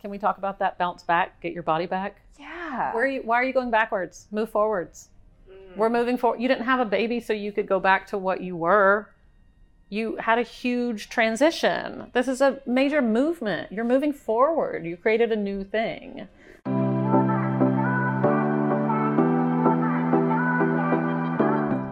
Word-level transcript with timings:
Can 0.00 0.10
we 0.10 0.18
talk 0.18 0.38
about 0.38 0.58
that 0.60 0.78
bounce 0.78 1.02
back, 1.02 1.40
get 1.40 1.52
your 1.52 1.62
body 1.62 1.86
back? 1.86 2.20
Yeah. 2.38 2.94
Where 2.94 3.04
are 3.04 3.06
you, 3.06 3.20
why 3.22 3.36
are 3.36 3.44
you 3.44 3.52
going 3.52 3.70
backwards? 3.70 4.26
Move 4.30 4.50
forwards. 4.50 5.08
Mm. 5.50 5.76
We're 5.76 5.90
moving 5.90 6.16
forward. 6.16 6.40
You 6.40 6.48
didn't 6.48 6.64
have 6.64 6.80
a 6.80 6.84
baby, 6.84 7.20
so 7.20 7.32
you 7.32 7.52
could 7.52 7.66
go 7.66 7.78
back 7.80 8.06
to 8.08 8.18
what 8.18 8.40
you 8.40 8.56
were. 8.56 9.10
You 9.90 10.16
had 10.16 10.38
a 10.38 10.42
huge 10.42 11.08
transition. 11.08 12.10
This 12.14 12.28
is 12.28 12.40
a 12.40 12.60
major 12.64 13.02
movement. 13.02 13.72
You're 13.72 13.84
moving 13.84 14.12
forward. 14.12 14.86
You 14.86 14.96
created 14.96 15.32
a 15.32 15.36
new 15.36 15.64
thing. 15.64 16.28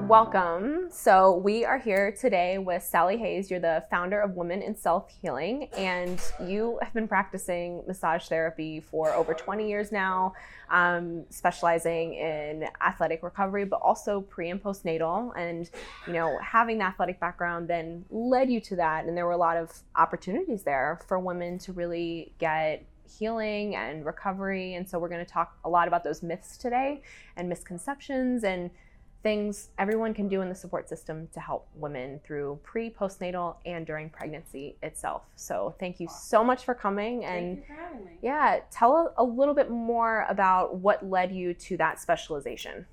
Welcome. 0.09 0.87
So, 0.91 1.37
we 1.37 1.67
are 1.67 1.77
here 1.77 2.11
today 2.19 2.57
with 2.57 2.83
Sally 2.83 3.19
Hayes. 3.19 3.51
You're 3.51 3.61
the 3.61 3.85
founder 3.91 4.19
of 4.19 4.37
Women 4.37 4.63
in 4.63 4.75
Self 4.75 5.11
Healing, 5.21 5.69
and 5.77 6.19
you 6.43 6.79
have 6.81 6.95
been 6.95 7.07
practicing 7.07 7.83
massage 7.87 8.27
therapy 8.27 8.81
for 8.81 9.13
over 9.13 9.35
20 9.35 9.69
years 9.69 9.93
now, 9.93 10.33
um, 10.71 11.27
specializing 11.29 12.15
in 12.15 12.65
athletic 12.81 13.23
recovery, 13.23 13.67
but 13.67 13.83
also 13.83 14.23
pre 14.23 14.49
and 14.49 14.63
postnatal. 14.63 15.31
And, 15.37 15.69
you 16.07 16.15
know, 16.15 16.39
having 16.43 16.79
the 16.79 16.85
athletic 16.85 17.21
background 17.21 17.69
then 17.69 18.07
led 18.09 18.49
you 18.49 18.63
to 18.63 18.77
that. 18.77 19.05
And 19.05 19.15
there 19.15 19.27
were 19.27 19.33
a 19.33 19.37
lot 19.37 19.59
of 19.59 19.71
opportunities 19.95 20.63
there 20.63 21.01
for 21.07 21.19
women 21.19 21.59
to 21.59 21.75
really 21.75 22.33
get 22.39 22.83
healing 23.07 23.77
and 23.77 24.07
recovery. 24.07 24.73
And 24.73 24.89
so, 24.89 24.99
we're 24.99 25.11
going 25.11 25.27
to 25.27 25.31
talk 25.31 25.59
a 25.67 25.69
lot 25.69 25.87
about 25.87 26.03
those 26.03 26.23
myths 26.23 26.57
today 26.57 27.03
and 27.37 27.47
misconceptions 27.47 28.43
and 28.43 28.71
things 29.23 29.71
everyone 29.79 30.15
can 30.15 30.29
do 30.29 30.41
in 30.43 30.49
the 30.49 30.55
support 30.55 30.89
system 30.89 31.29
to 31.33 31.41
help 31.41 31.69
women 31.75 32.21
through 32.25 32.61
pre, 32.63 32.91
postnatal, 32.91 33.57
and 33.67 33.87
during 33.87 34.11
pregnancy 34.11 34.77
itself. 34.83 35.23
So, 35.37 35.75
thank 35.81 36.01
you 36.01 36.09
so 36.09 36.45
much 36.45 36.65
for 36.65 36.75
coming. 36.75 37.25
And 37.25 37.65
for 37.65 37.73
having 37.73 38.05
me. 38.05 38.13
yeah, 38.23 38.61
tell 38.71 39.15
a 39.17 39.25
little 39.25 39.55
bit 39.55 39.71
more 39.71 40.27
about 40.29 40.77
what 40.77 41.05
led 41.05 41.33
you 41.33 41.55
to 41.55 41.77
that 41.79 42.01
specialization. 42.01 42.87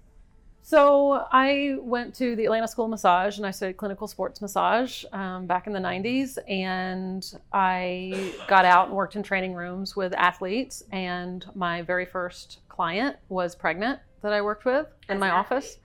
So 0.67 1.28
I 1.32 1.76
went 1.80 2.16
to 2.16 2.36
the 2.36 2.45
Atlanta 2.45 2.67
School 2.67 2.86
of 2.86 2.89
Massage 2.89 3.38
and 3.38 3.45
I 3.45 3.52
studied 3.52 3.78
clinical 3.78 4.08
sports 4.08 4.42
massage 4.42 5.06
um, 5.14 5.45
back 5.45 5.67
in 5.67 5.73
the 5.73 5.80
90s. 5.80 6.39
And 6.50 7.23
I 7.54 8.34
got 8.48 8.66
out 8.66 8.88
and 8.88 8.95
worked 8.95 9.16
in 9.16 9.22
training 9.22 9.54
rooms 9.54 9.95
with 9.95 10.12
athletes. 10.16 10.82
And 10.92 11.45
my 11.54 11.84
very 11.84 12.08
first 12.08 12.62
client 12.67 13.16
was 13.30 13.56
pregnant 13.56 14.00
that 14.23 14.34
I 14.34 14.42
worked 14.42 14.66
with 14.66 14.88
in 15.08 15.17
As 15.17 15.20
my 15.20 15.28
an 15.28 15.34
office. 15.34 15.78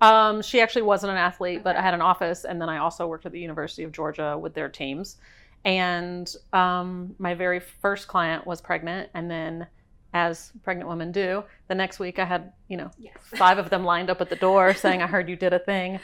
Um, 0.00 0.42
she 0.42 0.60
actually 0.60 0.82
wasn't 0.82 1.12
an 1.12 1.18
athlete, 1.18 1.62
but 1.64 1.76
I 1.76 1.82
had 1.82 1.94
an 1.94 2.00
office. 2.00 2.44
And 2.44 2.60
then 2.60 2.68
I 2.68 2.78
also 2.78 3.06
worked 3.06 3.26
at 3.26 3.32
the 3.32 3.40
University 3.40 3.82
of 3.82 3.92
Georgia 3.92 4.38
with 4.38 4.54
their 4.54 4.68
teams. 4.68 5.16
And 5.64 6.32
um, 6.52 7.14
my 7.18 7.34
very 7.34 7.60
first 7.60 8.06
client 8.06 8.46
was 8.46 8.60
pregnant. 8.60 9.10
And 9.14 9.30
then 9.30 9.66
as 10.14 10.52
pregnant 10.62 10.88
women 10.88 11.12
do. 11.12 11.44
The 11.68 11.74
next 11.74 11.98
week, 11.98 12.18
I 12.18 12.24
had, 12.24 12.52
you 12.68 12.76
know, 12.76 12.90
five 13.36 13.58
of 13.58 13.70
them 13.70 13.84
lined 13.92 14.10
up 14.10 14.20
at 14.20 14.30
the 14.30 14.36
door 14.36 14.74
saying, 14.74 15.02
I 15.02 15.06
heard 15.06 15.28
you 15.28 15.36
did 15.36 15.52
a 15.52 15.58
thing. 15.58 16.00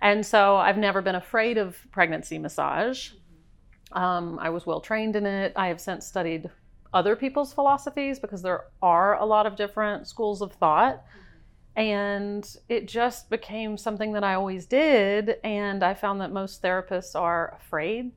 And 0.00 0.24
so 0.24 0.56
I've 0.56 0.78
never 0.78 1.02
been 1.02 1.16
afraid 1.16 1.58
of 1.58 1.76
pregnancy 1.90 2.38
massage. 2.38 3.10
Um, 3.92 4.38
I 4.40 4.50
was 4.50 4.66
well 4.66 4.80
trained 4.80 5.16
in 5.16 5.26
it. 5.26 5.52
I 5.56 5.68
have 5.68 5.80
since 5.80 6.06
studied 6.06 6.50
other 6.92 7.16
people's 7.16 7.52
philosophies 7.52 8.18
because 8.18 8.42
there 8.42 8.64
are 8.80 9.18
a 9.18 9.24
lot 9.24 9.46
of 9.46 9.56
different 9.56 10.06
schools 10.06 10.40
of 10.40 10.52
thought. 10.52 11.02
And 11.78 12.44
it 12.68 12.88
just 12.88 13.30
became 13.30 13.78
something 13.78 14.12
that 14.14 14.24
I 14.24 14.34
always 14.34 14.66
did. 14.66 15.36
And 15.44 15.84
I 15.84 15.94
found 15.94 16.20
that 16.20 16.32
most 16.32 16.60
therapists 16.60 17.14
are 17.14 17.56
afraid 17.56 18.10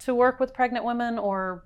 to 0.00 0.14
work 0.14 0.38
with 0.38 0.52
pregnant 0.52 0.84
women 0.84 1.18
or 1.18 1.64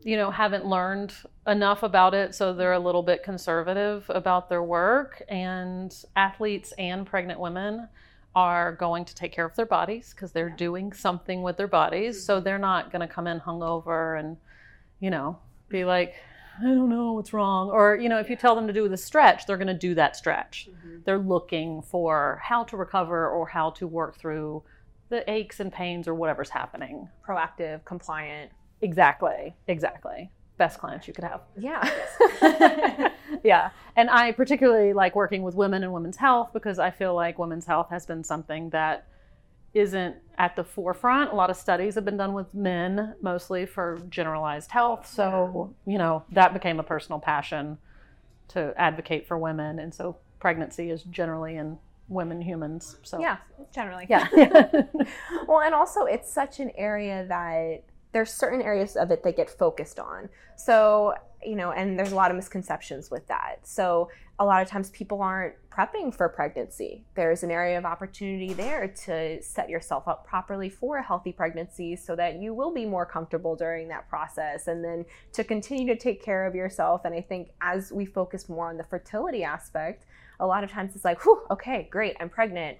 you 0.00 0.16
know 0.16 0.32
haven't 0.32 0.66
learned 0.66 1.14
enough 1.46 1.84
about 1.84 2.12
it 2.12 2.34
so 2.34 2.52
they're 2.52 2.72
a 2.72 2.78
little 2.80 3.04
bit 3.04 3.22
conservative 3.22 4.04
about 4.08 4.48
their 4.48 4.64
work. 4.64 5.22
And 5.28 5.94
athletes 6.16 6.72
and 6.78 7.06
pregnant 7.06 7.38
women 7.38 7.86
are 8.34 8.72
going 8.72 9.04
to 9.04 9.14
take 9.14 9.30
care 9.30 9.44
of 9.44 9.54
their 9.54 9.66
bodies 9.66 10.12
because 10.12 10.32
they're 10.32 10.50
doing 10.50 10.92
something 10.92 11.42
with 11.42 11.56
their 11.56 11.68
bodies. 11.68 12.24
So 12.24 12.36
mm-hmm. 12.36 12.44
they're 12.44 12.58
not 12.58 12.90
going 12.90 13.06
to 13.06 13.14
come 13.14 13.28
in 13.28 13.38
hungover 13.38 14.18
and 14.18 14.36
you 14.98 15.10
know 15.10 15.38
be 15.68 15.84
like 15.84 16.16
i 16.60 16.64
don't 16.64 16.88
know 16.88 17.12
what's 17.12 17.32
wrong 17.32 17.70
or 17.70 17.96
you 17.96 18.08
know 18.08 18.18
if 18.18 18.28
you 18.28 18.36
tell 18.36 18.54
them 18.54 18.66
to 18.66 18.72
do 18.72 18.88
the 18.88 18.96
stretch 18.96 19.46
they're 19.46 19.56
going 19.56 19.66
to 19.66 19.74
do 19.74 19.94
that 19.94 20.16
stretch 20.16 20.68
mm-hmm. 20.70 20.98
they're 21.04 21.18
looking 21.18 21.82
for 21.82 22.40
how 22.42 22.62
to 22.64 22.76
recover 22.76 23.28
or 23.28 23.46
how 23.46 23.70
to 23.70 23.86
work 23.86 24.18
through 24.18 24.62
the 25.12 25.30
aches 25.30 25.60
and 25.60 25.70
pains 25.70 26.08
or 26.08 26.14
whatever's 26.14 26.48
happening 26.48 27.06
Proactive, 27.28 27.84
compliant. 27.84 28.50
Exactly. 28.80 29.54
Exactly. 29.68 30.30
Best 30.56 30.78
clients 30.80 31.06
you 31.06 31.14
could 31.14 31.24
have. 31.24 31.42
Yeah. 31.56 31.88
yeah. 33.44 33.70
And 33.94 34.10
I 34.10 34.32
particularly 34.32 34.94
like 34.94 35.14
working 35.14 35.42
with 35.42 35.54
women 35.54 35.82
and 35.82 35.92
women's 35.92 36.16
health 36.16 36.50
because 36.52 36.78
I 36.78 36.90
feel 36.90 37.14
like 37.14 37.38
women's 37.38 37.66
health 37.66 37.88
has 37.90 38.06
been 38.06 38.24
something 38.24 38.70
that 38.70 39.06
isn't 39.74 40.16
at 40.38 40.56
the 40.56 40.64
forefront. 40.64 41.32
A 41.32 41.34
lot 41.34 41.50
of 41.50 41.56
studies 41.56 41.94
have 41.94 42.04
been 42.04 42.16
done 42.16 42.32
with 42.32 42.54
men, 42.54 43.14
mostly 43.20 43.66
for 43.66 44.00
generalized 44.08 44.70
health. 44.70 45.06
So, 45.06 45.74
you 45.86 45.98
know, 45.98 46.24
that 46.32 46.52
became 46.52 46.80
a 46.80 46.82
personal 46.82 47.18
passion 47.18 47.78
to 48.48 48.74
advocate 48.76 49.26
for 49.26 49.38
women. 49.38 49.78
And 49.78 49.94
so 49.94 50.16
pregnancy 50.40 50.90
is 50.90 51.02
generally 51.04 51.56
in 51.56 51.78
women 52.08 52.42
humans. 52.42 52.96
So, 53.02 53.20
yeah, 53.20 53.38
generally. 53.72 54.06
Yeah. 54.08 54.28
well, 55.46 55.60
and 55.60 55.74
also 55.74 56.04
it's 56.04 56.30
such 56.30 56.60
an 56.60 56.70
area 56.76 57.24
that 57.28 57.84
there's 58.12 58.32
certain 58.32 58.60
areas 58.60 58.96
of 58.96 59.10
it 59.10 59.22
that 59.22 59.36
get 59.36 59.48
focused 59.48 59.98
on. 59.98 60.28
So, 60.56 61.14
you 61.42 61.56
know, 61.56 61.72
and 61.72 61.98
there's 61.98 62.12
a 62.12 62.14
lot 62.14 62.30
of 62.30 62.36
misconceptions 62.36 63.10
with 63.10 63.26
that. 63.28 63.60
So, 63.62 64.10
a 64.38 64.44
lot 64.44 64.62
of 64.62 64.68
times 64.68 64.90
people 64.90 65.22
aren't 65.22 65.54
prepping 65.76 66.14
for 66.14 66.28
pregnancy. 66.28 67.04
There's 67.14 67.42
an 67.42 67.50
area 67.50 67.78
of 67.78 67.84
opportunity 67.84 68.52
there 68.52 68.88
to 69.04 69.42
set 69.42 69.70
yourself 69.70 70.06
up 70.06 70.26
properly 70.26 70.68
for 70.68 70.98
a 70.98 71.02
healthy 71.02 71.32
pregnancy 71.32 71.96
so 71.96 72.14
that 72.16 72.40
you 72.40 72.54
will 72.54 72.72
be 72.72 72.84
more 72.84 73.06
comfortable 73.06 73.56
during 73.56 73.88
that 73.88 74.08
process 74.08 74.68
and 74.68 74.84
then 74.84 75.04
to 75.32 75.44
continue 75.44 75.86
to 75.86 75.98
take 75.98 76.22
care 76.22 76.46
of 76.46 76.54
yourself. 76.54 77.02
And 77.04 77.14
I 77.14 77.20
think 77.20 77.50
as 77.60 77.92
we 77.92 78.04
focus 78.04 78.48
more 78.48 78.68
on 78.68 78.76
the 78.76 78.84
fertility 78.84 79.44
aspect, 79.44 80.04
a 80.40 80.46
lot 80.46 80.64
of 80.64 80.70
times 80.70 80.94
it's 80.94 81.04
like, 81.04 81.24
whew, 81.24 81.42
okay, 81.50 81.88
great, 81.90 82.16
I'm 82.20 82.28
pregnant. 82.28 82.78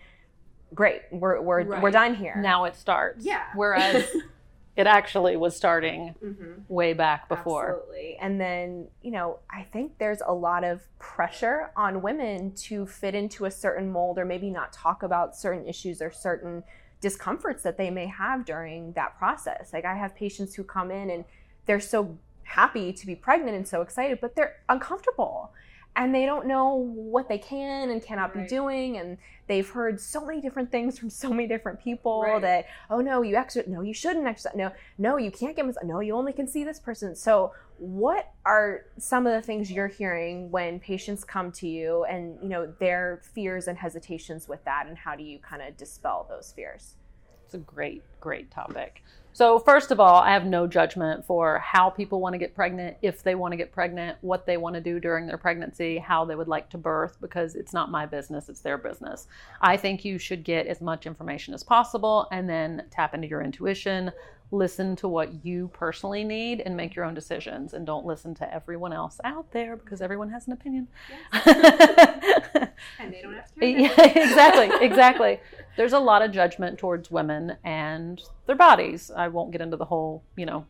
Great, 0.75 1.03
we're, 1.11 1.41
we're, 1.41 1.81
we're 1.81 1.91
done 1.91 2.15
here. 2.15 2.35
now 2.37 2.65
it 2.65 2.75
starts. 2.75 3.25
Yeah. 3.25 3.45
Whereas 3.55 4.07
it 4.77 4.87
actually 4.87 5.37
was 5.37 5.55
starting 5.55 6.15
Mhm. 6.23 6.65
way 6.69 6.95
back 6.95 7.29
before. 7.29 7.69
Absolutely. 7.69 8.17
And 8.17 8.41
then, 8.41 8.89
you 9.03 9.11
know, 9.11 9.41
I 9.51 9.65
think 9.65 9.99
there's 9.99 10.23
a 10.25 10.33
lot 10.33 10.65
of 10.65 10.87
pressure 10.99 11.71
on 11.77 12.01
women 12.01 12.53
to 12.55 12.87
fit 12.87 13.15
into 13.15 13.45
a 13.45 13.51
certain 13.51 13.91
mold 13.91 14.19
or 14.19 14.25
maybe 14.25 14.51
not 14.51 14.73
talk 14.73 15.03
about 15.03 15.37
certain 15.37 15.67
issues 15.69 16.01
or 16.01 16.11
certain 16.11 16.65
discomforts 17.01 17.63
that 17.65 17.77
they 17.77 17.91
may 17.91 18.07
have 18.07 18.45
during 18.45 18.93
that 18.93 19.19
process. 19.19 19.73
Like 19.73 19.85
I 19.85 19.95
have 19.95 20.15
patients 20.15 20.55
who 20.55 20.65
come 20.65 20.91
in 20.91 21.11
and 21.11 21.25
they're 21.67 21.81
so 21.81 22.17
happy 22.45 22.93
to 22.93 23.07
be 23.07 23.15
pregnant 23.15 23.57
and 23.57 23.67
so 23.69 23.83
excited, 23.83 24.21
but 24.21 24.37
they're 24.37 24.57
uncomfortable. 24.69 25.53
And 25.95 26.15
they 26.15 26.25
don't 26.25 26.47
know 26.47 26.75
what 26.75 27.29
they 27.29 27.39
can 27.39 27.91
and 27.91 28.03
cannot 28.03 28.33
be 28.33 28.47
doing. 28.47 28.97
And 28.97 29.19
they've 29.47 29.69
heard 29.69 30.01
so 30.01 30.25
many 30.25 30.41
different 30.41 30.71
things 30.71 30.99
from 30.99 31.11
so 31.23 31.29
many 31.31 31.47
different 31.47 31.83
people 31.83 32.23
Right. 32.23 32.41
that, 32.41 32.67
oh 32.91 33.01
no, 33.01 33.23
you 33.23 33.37
exercise. 33.37 33.69
No, 33.71 33.83
you 33.83 33.93
shouldn't 33.93 34.27
exercise. 34.27 34.55
No, 34.57 34.73
no, 34.99 35.19
you 35.19 35.31
can't 35.31 35.55
get 35.55 35.67
massage. 35.67 35.85
No, 35.85 36.01
you 36.01 36.15
only 36.15 36.33
can 36.33 36.47
see 36.49 36.65
this 36.65 36.81
person. 36.81 37.15
So, 37.15 37.53
what 37.79 38.33
are 38.47 38.85
some 38.97 39.27
of 39.27 39.33
the 39.33 39.43
things 39.43 39.71
you're 39.71 39.89
hearing 39.89 40.51
when 40.51 40.79
patients 40.79 41.25
come 41.25 41.51
to 41.53 41.67
you 41.67 42.05
and, 42.05 42.39
you 42.41 42.49
know, 42.49 42.73
their 42.79 43.21
fears 43.35 43.67
and 43.67 43.77
hesitations 43.77 44.47
with 44.47 44.65
that? 44.65 44.87
And 44.87 44.97
how 44.97 45.17
do 45.17 45.25
you 45.25 45.39
kind 45.41 45.63
of 45.63 45.77
dispel 45.77 46.27
those 46.29 46.53
fears? 46.53 46.95
It's 47.53 47.63
a 47.63 47.71
great, 47.75 48.03
great 48.19 48.51
topic. 48.51 49.03
So, 49.35 49.59
first 49.59 49.91
of 49.91 50.01
all, 50.01 50.23
I 50.23 50.33
have 50.33 50.47
no 50.47 50.67
judgment 50.67 51.27
for 51.27 51.59
how 51.59 51.91
people 51.91 52.19
want 52.19 52.33
to 52.33 52.39
get 52.39 52.55
pregnant, 52.55 52.97
if 53.03 53.23
they 53.23 53.35
want 53.35 53.53
to 53.53 53.59
get 53.59 53.73
pregnant, 53.73 54.17
what 54.23 54.47
they 54.47 54.57
want 54.57 54.75
to 54.77 54.81
do 54.81 54.99
during 54.99 55.27
their 55.27 55.37
pregnancy, 55.37 55.99
how 55.99 56.25
they 56.25 56.35
would 56.35 56.49
like 56.49 56.71
to 56.71 56.79
birth, 56.79 57.19
because 57.21 57.55
it's 57.55 57.75
not 57.75 57.91
my 57.91 58.07
business, 58.07 58.49
it's 58.49 58.61
their 58.61 58.79
business. 58.79 59.27
I 59.61 59.77
think 59.77 60.03
you 60.03 60.17
should 60.17 60.45
get 60.45 60.67
as 60.67 60.81
much 60.81 61.05
information 61.05 61.53
as 61.53 61.63
possible 61.63 62.27
and 62.33 62.49
then 62.49 62.87
tap 62.91 63.13
into 63.13 63.29
your 63.29 63.43
intuition, 63.43 64.13
listen 64.53 64.95
to 64.97 65.09
what 65.09 65.45
you 65.45 65.69
personally 65.73 66.23
need, 66.23 66.61
and 66.61 66.77
make 66.77 66.95
your 66.95 67.05
own 67.05 67.15
decisions. 67.15 67.75
And 67.75 67.85
don't 67.85 68.07
listen 68.07 68.35
to 68.37 68.55
everyone 68.55 68.93
else 68.93 69.19
out 69.25 69.51
there 69.51 69.77
because 69.77 70.01
everyone 70.01 70.31
has 70.31 70.47
an 70.47 70.53
opinion. 70.53 70.89
And 72.99 73.13
they 73.13 73.23
don't 73.23 73.35
have 73.35 73.55
to. 73.55 73.67
Yeah, 73.67 74.03
exactly, 74.03 74.87
exactly. 74.87 75.41
There's 75.77 75.93
a 75.93 75.99
lot 75.99 76.23
of 76.23 76.33
judgment 76.33 76.79
towards 76.79 77.11
women 77.11 77.57
and 77.65 78.21
their 78.47 78.57
bodies. 78.57 79.11
I 79.15 79.29
won't 79.29 79.53
get 79.53 79.61
into 79.61 79.77
the 79.77 79.85
whole, 79.85 80.23
you 80.37 80.47
know, 80.47 80.67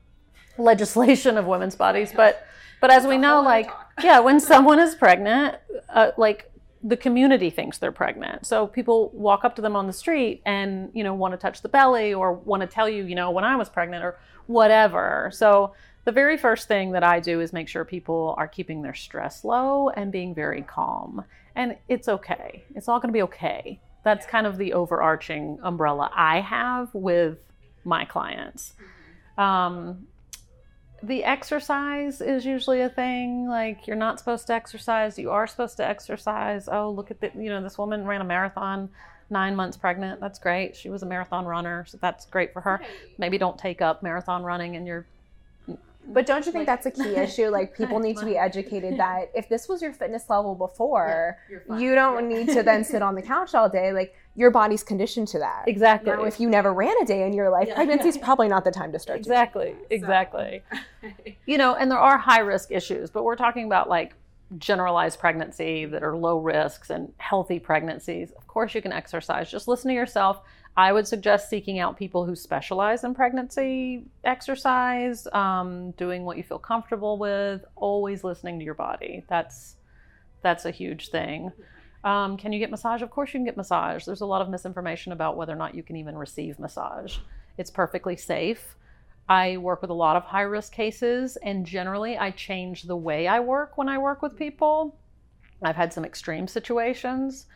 legislation 0.59 1.39
of 1.39 1.47
women's 1.47 1.77
bodies, 1.77 2.13
but 2.15 2.47
but 2.81 2.91
as 2.91 3.07
we 3.07 3.17
know, 3.17 3.41
like, 3.41 3.71
yeah, 4.03 4.19
when 4.19 4.41
someone 4.41 4.81
is 4.81 4.97
pregnant, 4.97 5.57
uh, 5.89 6.11
like 6.17 6.51
the 6.85 6.97
community 6.97 7.51
thinks 7.51 7.79
they're 7.79 7.93
pregnant. 7.93 8.45
So 8.47 8.67
people 8.67 9.11
walk 9.15 9.45
up 9.45 9.55
to 9.57 9.63
them 9.63 9.77
on 9.77 9.87
the 9.87 9.93
street 9.93 10.43
and, 10.45 10.91
you 10.93 11.05
know, 11.05 11.15
want 11.15 11.33
to 11.33 11.39
touch 11.39 11.63
the 11.63 11.69
belly 11.69 12.13
or 12.13 12.33
want 12.33 12.63
to 12.63 12.67
tell 12.67 12.89
you, 12.89 13.05
you 13.05 13.15
know, 13.15 13.31
when 13.31 13.45
I 13.45 13.57
was 13.57 13.69
pregnant 13.69 14.05
or 14.05 14.19
whatever. 14.47 15.31
So 15.33 15.75
the 16.05 16.13
very 16.13 16.37
first 16.37 16.67
thing 16.67 16.93
that 16.93 17.05
I 17.05 17.21
do 17.21 17.41
is 17.41 17.53
make 17.53 17.69
sure 17.69 17.85
people 17.85 18.35
are 18.37 18.49
keeping 18.49 18.83
their 18.83 18.95
stress 18.95 19.45
low 19.45 19.91
and 19.91 20.11
being 20.11 20.35
very 20.35 20.63
calm. 20.63 21.25
And 21.55 21.77
it's 21.89 22.09
okay. 22.09 22.65
It's 22.75 22.89
all 22.89 22.99
going 22.99 23.11
to 23.11 23.17
be 23.17 23.23
okay. 23.23 23.81
That's 24.05 24.27
kind 24.27 24.47
of 24.47 24.59
the 24.59 24.73
overarching 24.73 25.59
umbrella 25.63 26.11
I 26.13 26.41
have 26.41 26.93
with 26.93 27.39
my 27.85 28.05
clients. 28.05 28.75
Um, 29.39 30.09
the 31.03 31.25
exercise 31.25 32.21
is 32.21 32.45
usually 32.45 32.81
a 32.81 32.89
thing. 32.89 33.49
Like 33.49 33.87
you're 33.87 33.97
not 33.97 34.19
supposed 34.19 34.47
to 34.47 34.55
exercise, 34.55 35.19
you 35.19 35.31
are 35.31 35.47
supposed 35.47 35.77
to 35.79 35.87
exercise. 35.87 36.69
Oh, 36.71 36.91
look 36.91 37.11
at 37.11 37.21
the, 37.21 37.31
you 37.35 37.51
know, 37.51 37.63
this 37.63 37.79
woman 37.79 38.05
ran 38.05 38.21
a 38.21 38.25
marathon 38.25 38.89
nine 39.31 39.57
months 39.57 39.77
pregnant. 39.77 40.21
That's 40.21 40.39
great. 40.39 40.77
She 40.77 40.91
was 40.91 41.03
a 41.03 41.07
marathon 41.07 41.45
runner, 41.47 41.85
so 41.89 41.99
that's 42.01 42.27
great 42.27 42.53
for 42.53 42.61
her. 42.61 42.81
Maybe 43.19 43.39
don't 43.39 43.59
take 43.59 43.83
up 43.83 44.03
marathon 44.03 44.43
running 44.45 44.75
in 44.75 44.87
your 44.87 45.07
but 46.07 46.27
don't 46.27 46.45
you 46.47 46.53
think 46.53 46.67
that's 46.67 46.87
a 46.87 46.91
key 46.91 47.17
issue? 47.17 47.49
Like 47.49 47.77
people 47.77 47.99
need 47.99 48.17
to 48.19 48.25
be 48.25 48.37
educated 48.37 48.99
that 48.99 49.31
if 49.35 49.49
this 49.49 49.69
was 49.69 49.83
your 49.83 49.93
fitness 49.93 50.29
level 50.29 50.55
before, 50.55 51.39
yeah, 51.51 51.79
you 51.79 51.95
don't 51.95 52.29
need 52.29 52.49
to 52.49 52.63
then 52.63 52.85
sit 52.85 53.03
on 53.03 53.15
the 53.15 53.23
couch 53.23 53.55
all 53.55 53.69
day. 53.69 53.93
Like 53.93 54.15
your 54.35 54.51
body's 54.51 54.83
conditioned 54.83 55.29
to 55.29 55.39
that. 55.39 55.65
Exactly. 55.67 56.11
Now, 56.11 56.25
if 56.25 56.41
you 56.41 56.49
never 56.49 56.73
ran 56.73 56.95
a 57.03 57.05
day 57.05 57.27
in 57.27 57.33
your 57.33 57.51
life, 57.51 57.69
yeah, 57.69 57.75
pregnancy 57.75 58.09
is 58.09 58.19
probably 58.23 58.49
not 58.49 58.65
the 58.65 58.71
time 58.71 58.93
to 58.93 58.99
start. 58.99 59.19
Exactly. 59.19 59.75
Exactly. 59.91 60.63
you 61.47 61.59
know, 61.59 61.75
and 61.75 61.91
there 61.91 61.99
are 61.99 62.19
high 62.19 62.41
risk 62.41 62.71
issues, 62.71 63.11
but 63.11 63.25
we're 63.25 63.37
talking 63.37 63.65
about 63.65 63.89
like 63.89 64.15
generalized 64.59 65.19
pregnancy 65.19 65.87
that 65.87 66.03
are 66.03 66.17
low 66.17 66.39
risks 66.39 66.91
and 66.91 67.13
healthy 67.19 67.59
pregnancies. 67.59 68.33
Of 68.33 68.47
course, 68.47 68.75
you 68.75 68.83
can 68.83 68.93
exercise. 68.93 69.51
Just 69.51 69.69
listen 69.69 69.89
to 69.89 69.95
yourself 69.95 70.43
I 70.77 70.93
would 70.93 71.07
suggest 71.07 71.51
seeking 71.51 71.79
out 71.79 71.99
people 71.99 72.25
who 72.25 72.35
specialize 72.35 73.05
in 73.05 73.15
pregnancy 73.15 74.05
exercise, 74.25 75.27
um, 75.33 75.91
doing 75.93 76.25
what 76.25 76.39
you 76.39 76.43
feel 76.43 76.59
comfortable 76.59 77.19
with, 77.19 77.65
always 77.77 78.25
listening 78.25 78.59
to 78.59 78.65
your 78.65 78.75
body. 78.75 79.25
That's 79.29 79.77
that's 80.41 80.65
a 80.65 80.71
huge 80.71 81.11
thing. 81.11 81.53
Um, 82.05 82.37
can 82.37 82.53
you 82.53 82.59
get 82.59 82.71
massage? 82.71 83.03
Of 83.03 83.11
course, 83.11 83.33
you 83.33 83.39
can 83.39 83.45
get 83.45 83.57
massage. 83.57 84.05
There's 84.05 84.23
a 84.23 84.27
lot 84.27 84.43
of 84.43 84.49
misinformation 84.49 85.13
about 85.13 85.37
whether 85.37 85.53
or 85.53 85.57
not 85.57 85.75
you 85.75 85.83
can 85.83 85.97
even 85.97 86.17
receive 86.17 86.59
massage. 86.59 87.19
It's 87.59 87.71
perfectly 87.71 88.17
safe. 88.17 88.75
I 89.29 89.59
work 89.59 89.83
with 89.83 89.91
a 89.91 89.95
lot 89.95 90.17
of 90.17 90.25
high 90.25 90.43
risk 90.43 90.73
cases, 90.73 91.37
and 91.37 91.65
generally, 91.65 92.19
I 92.19 92.33
change 92.33 92.85
the 92.85 92.97
way 92.97 93.29
I 93.29 93.41
work 93.41 93.79
when 93.79 93.89
I 93.89 93.99
work 93.99 94.21
with 94.21 94.37
people. 94.37 94.99
I've 95.63 95.77
had 95.77 95.93
some 95.93 96.05
extreme 96.05 96.49
situations 96.49 97.47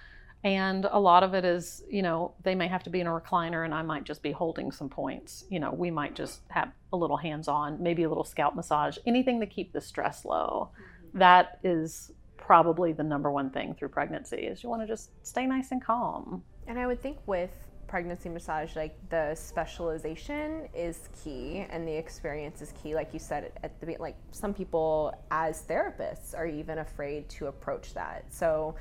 and 0.47 0.87
a 0.93 1.01
lot 1.01 1.25
of 1.25 1.35
it 1.35 1.45
is 1.45 1.83
you 1.91 2.03
know 2.03 2.33
they 2.45 2.55
may 2.55 2.69
have 2.69 2.85
to 2.85 2.89
be 2.89 3.01
in 3.01 3.09
a 3.09 3.11
recliner 3.11 3.65
and 3.65 3.75
i 3.75 3.83
might 3.83 4.05
just 4.05 4.23
be 4.23 4.31
holding 4.31 4.71
some 4.71 4.89
points. 4.89 5.45
You 5.51 5.59
know 5.59 5.73
we 5.73 5.91
might 5.91 6.15
just 6.15 6.41
have 6.49 6.71
a 6.93 6.97
little 6.97 7.17
hands 7.17 7.49
on 7.49 7.83
maybe 7.83 8.05
a 8.05 8.09
little 8.09 8.25
scalp 8.25 8.55
massage 8.55 8.97
anything 9.07 9.41
to 9.41 9.47
keep 9.47 9.73
the 9.73 9.81
stress 9.81 10.25
low. 10.25 10.71
Mm-hmm. 10.71 11.19
that 11.19 11.59
is 11.65 12.13
probably 12.37 12.93
the 12.93 13.03
number 13.03 13.31
one 13.33 13.51
thing 13.51 13.75
through 13.75 13.89
pregnancy 13.89 14.37
is 14.37 14.63
you 14.63 14.69
want 14.69 14.83
to 14.83 14.87
just 14.87 15.11
stay 15.27 15.47
nice 15.47 15.73
and 15.73 15.85
calm. 15.85 16.45
And 16.69 16.79
i 16.79 16.87
would 16.87 17.03
think 17.03 17.19
with 17.27 17.51
pregnancy 17.89 18.29
massage 18.29 18.75
like 18.77 18.97
the 19.11 19.35
specialization 19.35 20.69
is 20.75 21.09
key 21.25 21.67
and 21.71 21.87
the 21.87 21.97
experience 21.97 22.61
is 22.63 22.73
key. 22.81 22.95
Like 22.95 23.13
you 23.13 23.19
said 23.19 23.53
at 23.63 23.81
the 23.81 23.97
like 23.99 24.17
some 24.31 24.53
people 24.55 25.13
as 25.31 25.63
therapists 25.63 26.37
are 26.37 26.47
even 26.47 26.79
afraid 26.79 27.29
to 27.31 27.47
approach 27.47 27.95
that. 27.95 28.25
So 28.29 28.77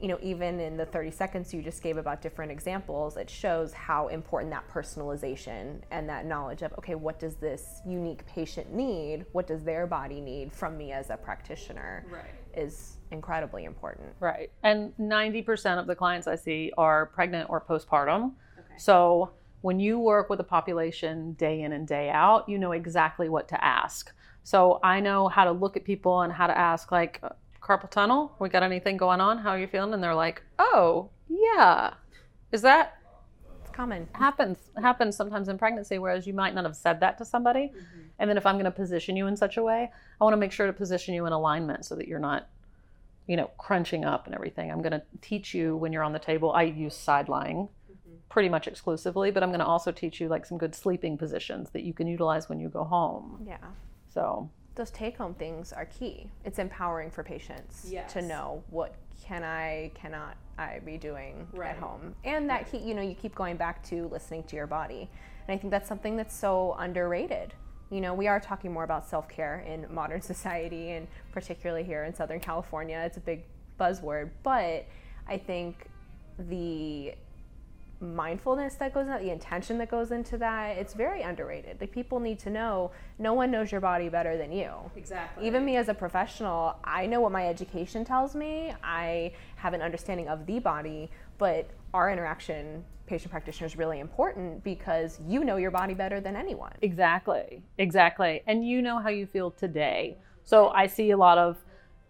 you 0.00 0.08
know, 0.08 0.18
even 0.22 0.60
in 0.60 0.76
the 0.76 0.86
30 0.86 1.10
seconds 1.10 1.52
you 1.52 1.62
just 1.62 1.82
gave 1.82 1.98
about 1.98 2.22
different 2.22 2.50
examples, 2.50 3.16
it 3.16 3.28
shows 3.28 3.72
how 3.72 4.08
important 4.08 4.50
that 4.52 4.68
personalization 4.68 5.80
and 5.90 6.08
that 6.08 6.24
knowledge 6.24 6.62
of, 6.62 6.72
okay, 6.78 6.94
what 6.94 7.18
does 7.18 7.36
this 7.36 7.82
unique 7.86 8.24
patient 8.26 8.72
need? 8.72 9.26
What 9.32 9.46
does 9.46 9.62
their 9.62 9.86
body 9.86 10.20
need 10.20 10.52
from 10.52 10.78
me 10.78 10.92
as 10.92 11.10
a 11.10 11.16
practitioner? 11.16 12.06
Right. 12.10 12.24
Is 12.56 12.96
incredibly 13.10 13.64
important. 13.64 14.08
Right. 14.20 14.50
And 14.62 14.92
90% 14.98 15.78
of 15.78 15.86
the 15.86 15.94
clients 15.94 16.26
I 16.26 16.36
see 16.36 16.72
are 16.78 17.06
pregnant 17.06 17.50
or 17.50 17.60
postpartum. 17.60 18.32
Okay. 18.58 18.74
So 18.78 19.32
when 19.60 19.78
you 19.78 19.98
work 19.98 20.30
with 20.30 20.40
a 20.40 20.44
population 20.44 21.34
day 21.34 21.62
in 21.62 21.72
and 21.72 21.86
day 21.86 22.08
out, 22.08 22.48
you 22.48 22.58
know 22.58 22.72
exactly 22.72 23.28
what 23.28 23.48
to 23.48 23.62
ask. 23.62 24.12
So 24.42 24.80
I 24.82 25.00
know 25.00 25.28
how 25.28 25.44
to 25.44 25.52
look 25.52 25.76
at 25.76 25.84
people 25.84 26.22
and 26.22 26.32
how 26.32 26.46
to 26.46 26.56
ask, 26.56 26.90
like, 26.90 27.22
carpal 27.70 27.90
tunnel? 27.90 28.34
We 28.38 28.48
got 28.48 28.62
anything 28.62 28.96
going 28.96 29.20
on? 29.20 29.38
How 29.38 29.50
are 29.50 29.58
you 29.58 29.66
feeling? 29.66 29.94
And 29.94 30.02
they're 30.02 30.14
like, 30.14 30.42
oh, 30.58 31.10
yeah. 31.28 31.94
Is 32.52 32.62
that 32.62 32.98
it's 33.60 33.70
common? 33.70 34.08
Happens 34.14 34.58
happens 34.80 35.16
sometimes 35.16 35.48
in 35.48 35.56
pregnancy, 35.58 35.98
whereas 35.98 36.26
you 36.26 36.34
might 36.34 36.54
not 36.54 36.64
have 36.64 36.76
said 36.76 37.00
that 37.00 37.18
to 37.18 37.24
somebody. 37.24 37.68
Mm-hmm. 37.68 38.00
And 38.18 38.28
then 38.28 38.36
if 38.36 38.44
I'm 38.44 38.56
going 38.56 38.64
to 38.64 38.70
position 38.70 39.16
you 39.16 39.26
in 39.28 39.36
such 39.36 39.56
a 39.56 39.62
way, 39.62 39.90
I 40.20 40.24
want 40.24 40.34
to 40.34 40.38
make 40.38 40.52
sure 40.52 40.66
to 40.66 40.72
position 40.72 41.14
you 41.14 41.26
in 41.26 41.32
alignment 41.32 41.84
so 41.84 41.94
that 41.94 42.08
you're 42.08 42.18
not, 42.18 42.48
you 43.26 43.36
know, 43.36 43.50
crunching 43.56 44.04
up 44.04 44.26
and 44.26 44.34
everything. 44.34 44.70
I'm 44.70 44.82
going 44.82 44.92
to 44.92 45.02
teach 45.20 45.54
you 45.54 45.76
when 45.76 45.92
you're 45.92 46.02
on 46.02 46.12
the 46.12 46.18
table. 46.18 46.52
I 46.52 46.64
use 46.64 46.96
side 46.96 47.28
lying 47.28 47.68
mm-hmm. 47.90 48.16
pretty 48.28 48.48
much 48.48 48.66
exclusively, 48.66 49.30
but 49.30 49.42
I'm 49.42 49.50
going 49.50 49.60
to 49.60 49.66
also 49.66 49.92
teach 49.92 50.20
you 50.20 50.28
like 50.28 50.44
some 50.44 50.58
good 50.58 50.74
sleeping 50.74 51.16
positions 51.16 51.70
that 51.70 51.82
you 51.82 51.94
can 51.94 52.08
utilize 52.08 52.48
when 52.48 52.58
you 52.58 52.68
go 52.68 52.84
home. 52.84 53.44
Yeah. 53.46 53.58
So 54.12 54.50
those 54.74 54.90
take 54.90 55.16
home 55.16 55.34
things 55.34 55.72
are 55.72 55.86
key. 55.86 56.30
It's 56.44 56.58
empowering 56.58 57.10
for 57.10 57.22
patients 57.22 57.86
yes. 57.88 58.12
to 58.12 58.22
know 58.22 58.62
what 58.70 58.94
can 59.22 59.44
I, 59.44 59.90
cannot 59.94 60.36
I 60.58 60.80
be 60.84 60.96
doing 60.96 61.46
right. 61.52 61.70
at 61.70 61.76
home. 61.76 62.14
And 62.24 62.48
that, 62.50 62.72
right. 62.72 62.82
you 62.82 62.94
know, 62.94 63.02
you 63.02 63.14
keep 63.14 63.34
going 63.34 63.56
back 63.56 63.82
to 63.88 64.08
listening 64.08 64.44
to 64.44 64.56
your 64.56 64.66
body. 64.66 65.10
And 65.46 65.54
I 65.54 65.58
think 65.58 65.70
that's 65.70 65.88
something 65.88 66.16
that's 66.16 66.34
so 66.34 66.76
underrated. 66.78 67.54
You 67.90 68.00
know, 68.00 68.14
we 68.14 68.28
are 68.28 68.38
talking 68.38 68.72
more 68.72 68.84
about 68.84 69.08
self 69.08 69.28
care 69.28 69.64
in 69.66 69.86
modern 69.92 70.20
society, 70.32 70.90
and 70.92 71.08
particularly 71.32 71.82
here 71.82 72.04
in 72.04 72.14
Southern 72.14 72.40
California. 72.40 73.02
It's 73.04 73.16
a 73.16 73.20
big 73.20 73.44
buzzword. 73.78 74.30
But 74.42 74.86
I 75.28 75.38
think 75.38 75.86
the 76.38 77.14
mindfulness 78.00 78.74
that 78.76 78.94
goes 78.94 79.06
into 79.06 79.18
the 79.18 79.30
intention 79.30 79.78
that 79.78 79.90
goes 79.90 80.10
into 80.10 80.38
that, 80.38 80.76
it's 80.78 80.94
very 80.94 81.22
underrated. 81.22 81.80
Like 81.80 81.92
people 81.92 82.18
need 82.18 82.38
to 82.40 82.50
know 82.50 82.90
no 83.18 83.34
one 83.34 83.50
knows 83.50 83.70
your 83.70 83.80
body 83.80 84.08
better 84.08 84.36
than 84.36 84.52
you. 84.52 84.70
Exactly. 84.96 85.46
Even 85.46 85.64
me 85.64 85.76
as 85.76 85.88
a 85.88 85.94
professional, 85.94 86.76
I 86.82 87.06
know 87.06 87.20
what 87.20 87.32
my 87.32 87.46
education 87.46 88.04
tells 88.04 88.34
me. 88.34 88.72
I 88.82 89.32
have 89.56 89.74
an 89.74 89.82
understanding 89.82 90.28
of 90.28 90.46
the 90.46 90.58
body, 90.58 91.10
but 91.38 91.68
our 91.92 92.10
interaction 92.10 92.84
patient 93.06 93.30
practitioner 93.32 93.66
is 93.66 93.76
really 93.76 93.98
important 93.98 94.62
because 94.62 95.18
you 95.26 95.44
know 95.44 95.56
your 95.56 95.72
body 95.72 95.94
better 95.94 96.20
than 96.20 96.36
anyone. 96.36 96.72
Exactly. 96.80 97.62
Exactly. 97.78 98.42
And 98.46 98.66
you 98.66 98.80
know 98.80 98.98
how 98.98 99.08
you 99.08 99.26
feel 99.26 99.50
today. 99.50 100.16
So 100.44 100.68
I 100.68 100.86
see 100.86 101.10
a 101.10 101.16
lot 101.16 101.36
of 101.36 101.58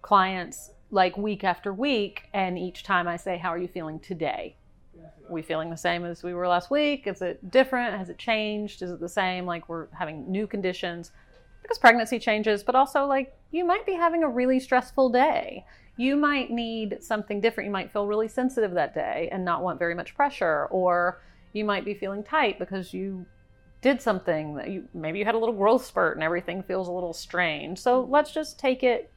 clients 0.03 0.71
like 0.91 1.17
week 1.17 1.43
after 1.43 1.73
week 1.73 2.29
and 2.35 2.59
each 2.59 2.82
time 2.82 3.09
I 3.09 3.17
say 3.17 3.39
how 3.39 3.49
are 3.49 3.59
you 3.59 3.69
feeling 3.69 3.99
today? 3.99 4.56
We 5.31 5.43
feeling 5.43 5.70
the 5.70 5.77
same 5.77 6.05
as 6.05 6.22
we 6.22 6.34
were 6.34 6.49
last 6.49 6.70
week? 6.70 7.06
Is 7.06 7.22
it 7.22 7.51
different? 7.51 7.96
Has 7.96 8.08
it 8.08 8.19
changed? 8.19 8.82
Is 8.82 8.91
it 8.91 9.01
the 9.01 9.08
same? 9.08 9.46
Like 9.46 9.69
we're 9.69 9.89
having 9.93 10.31
new 10.31 10.46
conditions 10.46 11.13
because 11.63 11.79
pregnancy 11.79 12.19
changes, 12.19 12.63
but 12.63 12.75
also 12.75 13.06
like 13.06 13.37
you 13.51 13.65
might 13.65 13.87
be 13.87 13.94
having 13.94 14.22
a 14.22 14.29
really 14.29 14.60
stressful 14.60 15.10
day. 15.10 15.65
You 15.96 16.17
might 16.17 16.51
need 16.51 16.99
something 17.01 17.41
different. 17.41 17.67
You 17.67 17.72
might 17.72 17.93
feel 17.93 18.06
really 18.06 18.29
sensitive 18.29 18.72
that 18.72 18.94
day 18.94 19.29
and 19.31 19.44
not 19.44 19.63
want 19.63 19.79
very 19.79 19.94
much 19.94 20.15
pressure, 20.15 20.67
or 20.70 21.20
you 21.53 21.65
might 21.65 21.84
be 21.84 21.94
feeling 21.94 22.22
tight 22.22 22.58
because 22.58 22.94
you 22.94 23.27
did 23.82 24.01
something 24.01 24.55
that 24.56 24.69
you 24.69 24.87
maybe 24.94 25.19
you 25.19 25.25
had 25.25 25.34
a 25.34 25.39
little 25.39 25.55
growth 25.55 25.84
spurt 25.84 26.17
and 26.17 26.22
everything 26.22 26.63
feels 26.63 26.89
a 26.89 26.93
little 26.93 27.13
strange. 27.13 27.79
So 27.79 28.03
let's 28.03 28.32
just 28.32 28.58
take 28.58 28.82
it, 28.82 29.10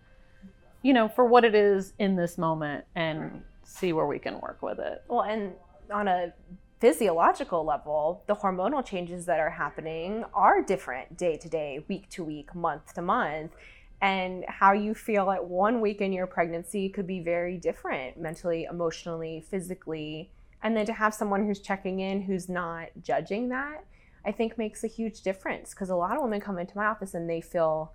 you 0.81 0.93
know, 0.93 1.07
for 1.07 1.25
what 1.25 1.43
it 1.43 1.55
is 1.55 1.93
in 1.99 2.15
this 2.15 2.37
moment 2.37 2.85
and 2.95 3.43
see 3.63 3.93
where 3.93 4.05
we 4.05 4.19
can 4.19 4.39
work 4.41 4.61
with 4.61 4.79
it. 4.79 5.03
Well, 5.07 5.21
and 5.21 5.53
on 5.91 6.07
a 6.07 6.33
physiological 6.79 7.63
level, 7.63 8.23
the 8.27 8.35
hormonal 8.35 8.85
changes 8.85 9.25
that 9.25 9.39
are 9.39 9.49
happening 9.49 10.25
are 10.33 10.61
different 10.61 11.17
day 11.17 11.37
to 11.37 11.47
day, 11.47 11.83
week 11.87 12.09
to 12.09 12.23
week, 12.23 12.53
month 12.53 12.93
to 12.93 13.01
month. 13.01 13.53
And 14.01 14.43
how 14.49 14.73
you 14.73 14.93
feel 14.93 15.31
at 15.31 15.45
one 15.45 15.79
week 15.79 16.01
in 16.01 16.11
your 16.11 16.27
pregnancy 16.27 16.89
could 16.89 17.07
be 17.07 17.21
very 17.21 17.57
different 17.57 18.19
mentally, 18.19 18.67
emotionally, 18.69 19.45
physically. 19.49 20.29
And 20.61 20.75
then 20.75 20.85
to 20.87 20.93
have 20.93 21.13
someone 21.13 21.45
who's 21.45 21.61
checking 21.61 22.01
in 22.01 22.21
who's 22.21 22.49
not 22.49 22.89
judging 23.01 23.47
that, 23.49 23.85
I 24.25 24.33
think 24.33 24.57
makes 24.57 24.83
a 24.83 24.87
huge 24.87 25.21
difference 25.21 25.69
because 25.69 25.89
a 25.89 25.95
lot 25.95 26.17
of 26.17 26.23
women 26.23 26.41
come 26.41 26.59
into 26.59 26.77
my 26.77 26.87
office 26.87 27.13
and 27.13 27.29
they 27.29 27.39
feel 27.39 27.93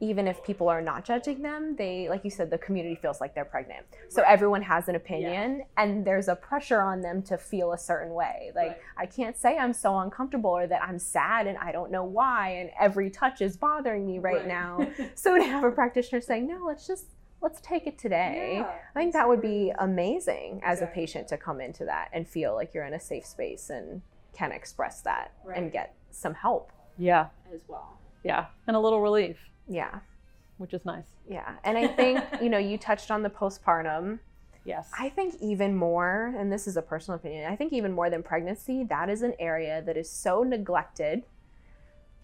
even 0.00 0.26
if 0.26 0.42
people 0.42 0.68
are 0.68 0.82
not 0.82 1.04
judging 1.04 1.40
them, 1.40 1.76
they, 1.76 2.08
like 2.08 2.24
you 2.24 2.30
said, 2.30 2.50
the 2.50 2.58
community 2.58 2.96
feels 2.96 3.20
like 3.20 3.34
they're 3.34 3.44
pregnant. 3.44 3.86
So 4.08 4.22
right. 4.22 4.30
everyone 4.30 4.62
has 4.62 4.88
an 4.88 4.96
opinion, 4.96 5.58
yeah. 5.58 5.64
and 5.82 6.04
there's 6.04 6.28
a 6.28 6.34
pressure 6.34 6.80
on 6.80 7.00
them 7.00 7.22
to 7.22 7.38
feel 7.38 7.72
a 7.72 7.78
certain 7.78 8.12
way. 8.12 8.50
Like, 8.54 8.68
right. 8.68 8.78
I 8.96 9.06
can't 9.06 9.36
say 9.36 9.56
I'm 9.56 9.72
so 9.72 9.98
uncomfortable 9.98 10.50
or 10.50 10.66
that 10.66 10.82
I'm 10.82 10.98
sad 10.98 11.46
and 11.46 11.56
I 11.58 11.70
don't 11.72 11.90
know 11.90 12.04
why, 12.04 12.50
and 12.50 12.70
every 12.78 13.08
touch 13.08 13.40
is 13.40 13.56
bothering 13.56 14.06
me 14.06 14.18
right, 14.18 14.38
right. 14.38 14.48
now. 14.48 14.86
so 15.14 15.36
to 15.36 15.44
have 15.44 15.64
a 15.64 15.70
practitioner 15.70 16.20
saying, 16.20 16.46
no, 16.48 16.64
let's 16.66 16.86
just 16.86 17.06
let's 17.40 17.60
take 17.60 17.86
it 17.86 17.98
today. 17.98 18.56
Yeah, 18.56 18.72
I 18.94 18.98
think 18.98 19.12
that 19.12 19.28
would 19.28 19.42
be 19.42 19.70
amazing 19.78 20.62
as 20.64 20.78
exactly. 20.78 21.02
a 21.02 21.06
patient 21.06 21.28
to 21.28 21.36
come 21.36 21.60
into 21.60 21.84
that 21.84 22.08
and 22.12 22.26
feel 22.26 22.54
like 22.54 22.72
you're 22.72 22.86
in 22.86 22.94
a 22.94 23.00
safe 23.00 23.26
space 23.26 23.68
and 23.68 24.00
can 24.32 24.50
express 24.50 25.02
that 25.02 25.32
and 25.54 25.70
get 25.70 25.94
some 26.10 26.34
help. 26.34 26.72
Yeah. 26.98 27.26
As 27.52 27.60
well. 27.68 27.98
Yeah, 28.24 28.46
and 28.66 28.74
a 28.74 28.80
little 28.80 29.02
relief, 29.02 29.36
Yeah. 29.68 30.00
which 30.58 30.72
is 30.74 30.84
nice. 30.84 31.06
Yeah. 31.28 31.54
And 31.64 31.76
I 31.76 31.86
think, 31.88 32.20
you 32.42 32.48
know, 32.48 32.58
you 32.58 32.78
touched 32.78 33.10
on 33.10 33.22
the 33.22 33.30
postpartum. 33.30 34.18
Yes. 34.64 34.90
I 34.98 35.08
think 35.10 35.34
even 35.42 35.74
more, 35.76 36.32
and 36.38 36.50
this 36.50 36.66
is 36.66 36.76
a 36.76 36.82
personal 36.82 37.16
opinion, 37.16 37.50
I 37.52 37.56
think 37.56 37.72
even 37.72 37.92
more 37.92 38.08
than 38.08 38.22
pregnancy, 38.22 38.84
that 38.84 39.10
is 39.10 39.22
an 39.22 39.34
area 39.38 39.82
that 39.82 39.96
is 39.96 40.08
so 40.08 40.42
neglected 40.42 41.24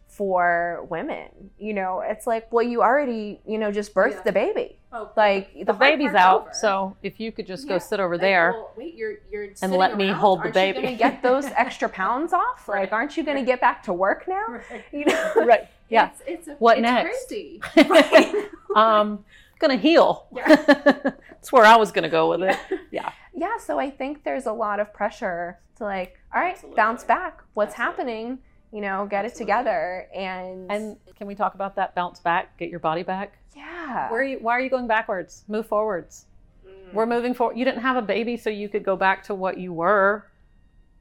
for 0.06 0.87
women. 0.90 1.28
You 1.59 1.75
know, 1.75 2.00
it's 2.04 2.26
like, 2.26 2.52
well, 2.52 2.64
you 2.66 2.82
already, 2.82 3.40
you 3.47 3.59
know, 3.59 3.70
just 3.70 3.94
birthed 3.94 4.14
Yeah. 4.16 4.23
the 4.23 4.32
baby. 4.32 4.76
Oh, 4.92 5.09
Like 5.16 5.54
the 5.54 5.64
the 5.64 5.73
baby's 5.73 6.14
out, 6.14 6.40
over. 6.42 6.50
so 6.52 6.97
if 7.02 7.20
you 7.20 7.30
could 7.30 7.47
just 7.47 7.68
go 7.68 7.78
sit 7.78 8.00
over 8.00 8.14
like, 8.16 8.20
there. 8.23 8.52
well, 8.52 8.73
wait, 8.76 8.94
you're 8.97 9.18
you're 9.30 9.49
and 9.62 9.73
let 9.73 9.97
me 9.97 10.09
around, 10.09 10.14
hold 10.18 10.38
the 10.40 10.42
aren't 10.47 10.56
you 10.56 10.73
baby. 10.75 10.82
gonna 10.82 10.97
get 10.97 11.23
those 11.23 11.44
extra 11.47 11.88
pounds 12.00 12.32
off. 12.32 12.66
Like, 12.68 12.76
Right. 12.78 12.92
aren't 12.92 13.16
you 13.16 13.23
going 13.23 13.37
to 13.38 13.44
get 13.44 13.61
back 13.61 13.85
to 13.85 13.92
work 13.92 14.26
now? 14.26 14.47
Right. 14.49 14.85
You 14.90 15.04
know, 15.04 15.32
right. 15.47 15.68
Yeah. 15.90 16.11
It's, 16.11 16.23
it's 16.26 16.49
a, 16.49 16.52
What 16.54 16.78
it's 16.78 16.82
next? 16.82 17.28
crazy. 17.28 17.61
um, 18.76 19.25
gonna 19.59 19.76
heal. 19.76 20.26
Yeah. 20.35 20.54
That's 20.64 21.52
where 21.52 21.64
I 21.64 21.76
was 21.76 21.92
gonna 21.92 22.09
go 22.09 22.30
with 22.30 22.42
it. 22.42 22.56
yeah. 22.90 23.12
Yeah. 23.35 23.59
So 23.59 23.78
I 23.78 23.90
think 23.90 24.25
there's 24.25 24.47
a 24.47 24.52
lot 24.52 24.80
of 24.80 24.92
pressure 24.92 25.59
to 25.76 25.85
like, 25.85 26.18
all 26.35 26.40
right, 26.40 26.52
Absolutely. 26.54 26.76
bounce 26.76 27.04
back. 27.04 27.42
What's 27.54 27.78
Absolutely. 27.78 28.12
happening? 28.14 28.38
You 28.73 28.80
know, 28.82 29.06
get 29.11 29.25
it 29.25 29.35
together. 29.35 30.06
And 30.14 30.70
And 30.70 30.97
can 31.16 31.26
we 31.26 31.35
talk 31.35 31.54
about 31.54 31.75
that 31.76 31.94
bounce 31.94 32.20
back, 32.20 32.56
get 32.56 32.70
your 32.70 32.78
body 32.80 33.02
back? 33.02 33.37
yeah, 33.56 34.09
Where 34.11 34.20
are 34.20 34.25
you? 34.25 34.38
Why 34.38 34.52
are 34.52 34.61
you 34.61 34.70
going 34.70 34.87
backwards? 34.87 35.44
Move 35.49 35.66
forwards. 35.66 36.26
Mm. 36.64 36.94
We're 36.94 37.06
moving 37.06 37.35
forward. 37.35 37.59
You 37.59 37.64
didn't 37.64 37.82
have 37.82 37.97
a 37.97 38.02
baby, 38.02 38.37
so 38.37 38.49
you 38.49 38.68
could 38.68 38.85
go 38.85 38.94
back 38.94 39.25
to 39.25 39.35
what 39.35 39.59
you 39.59 39.73
were. 39.73 40.29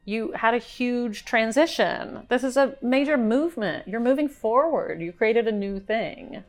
You 0.09 0.31
had 0.31 0.55
a 0.55 0.57
huge 0.57 1.23
transition. 1.23 2.25
This 2.29 2.43
is 2.43 2.57
a 2.57 2.75
major 2.81 3.15
movement. 3.15 3.87
You're 3.87 3.99
moving 3.99 4.27
forward. 4.27 5.01
You 5.01 5.11
created 5.13 5.47
a 5.47 5.51
new 5.51 5.79
thing. 5.79 6.43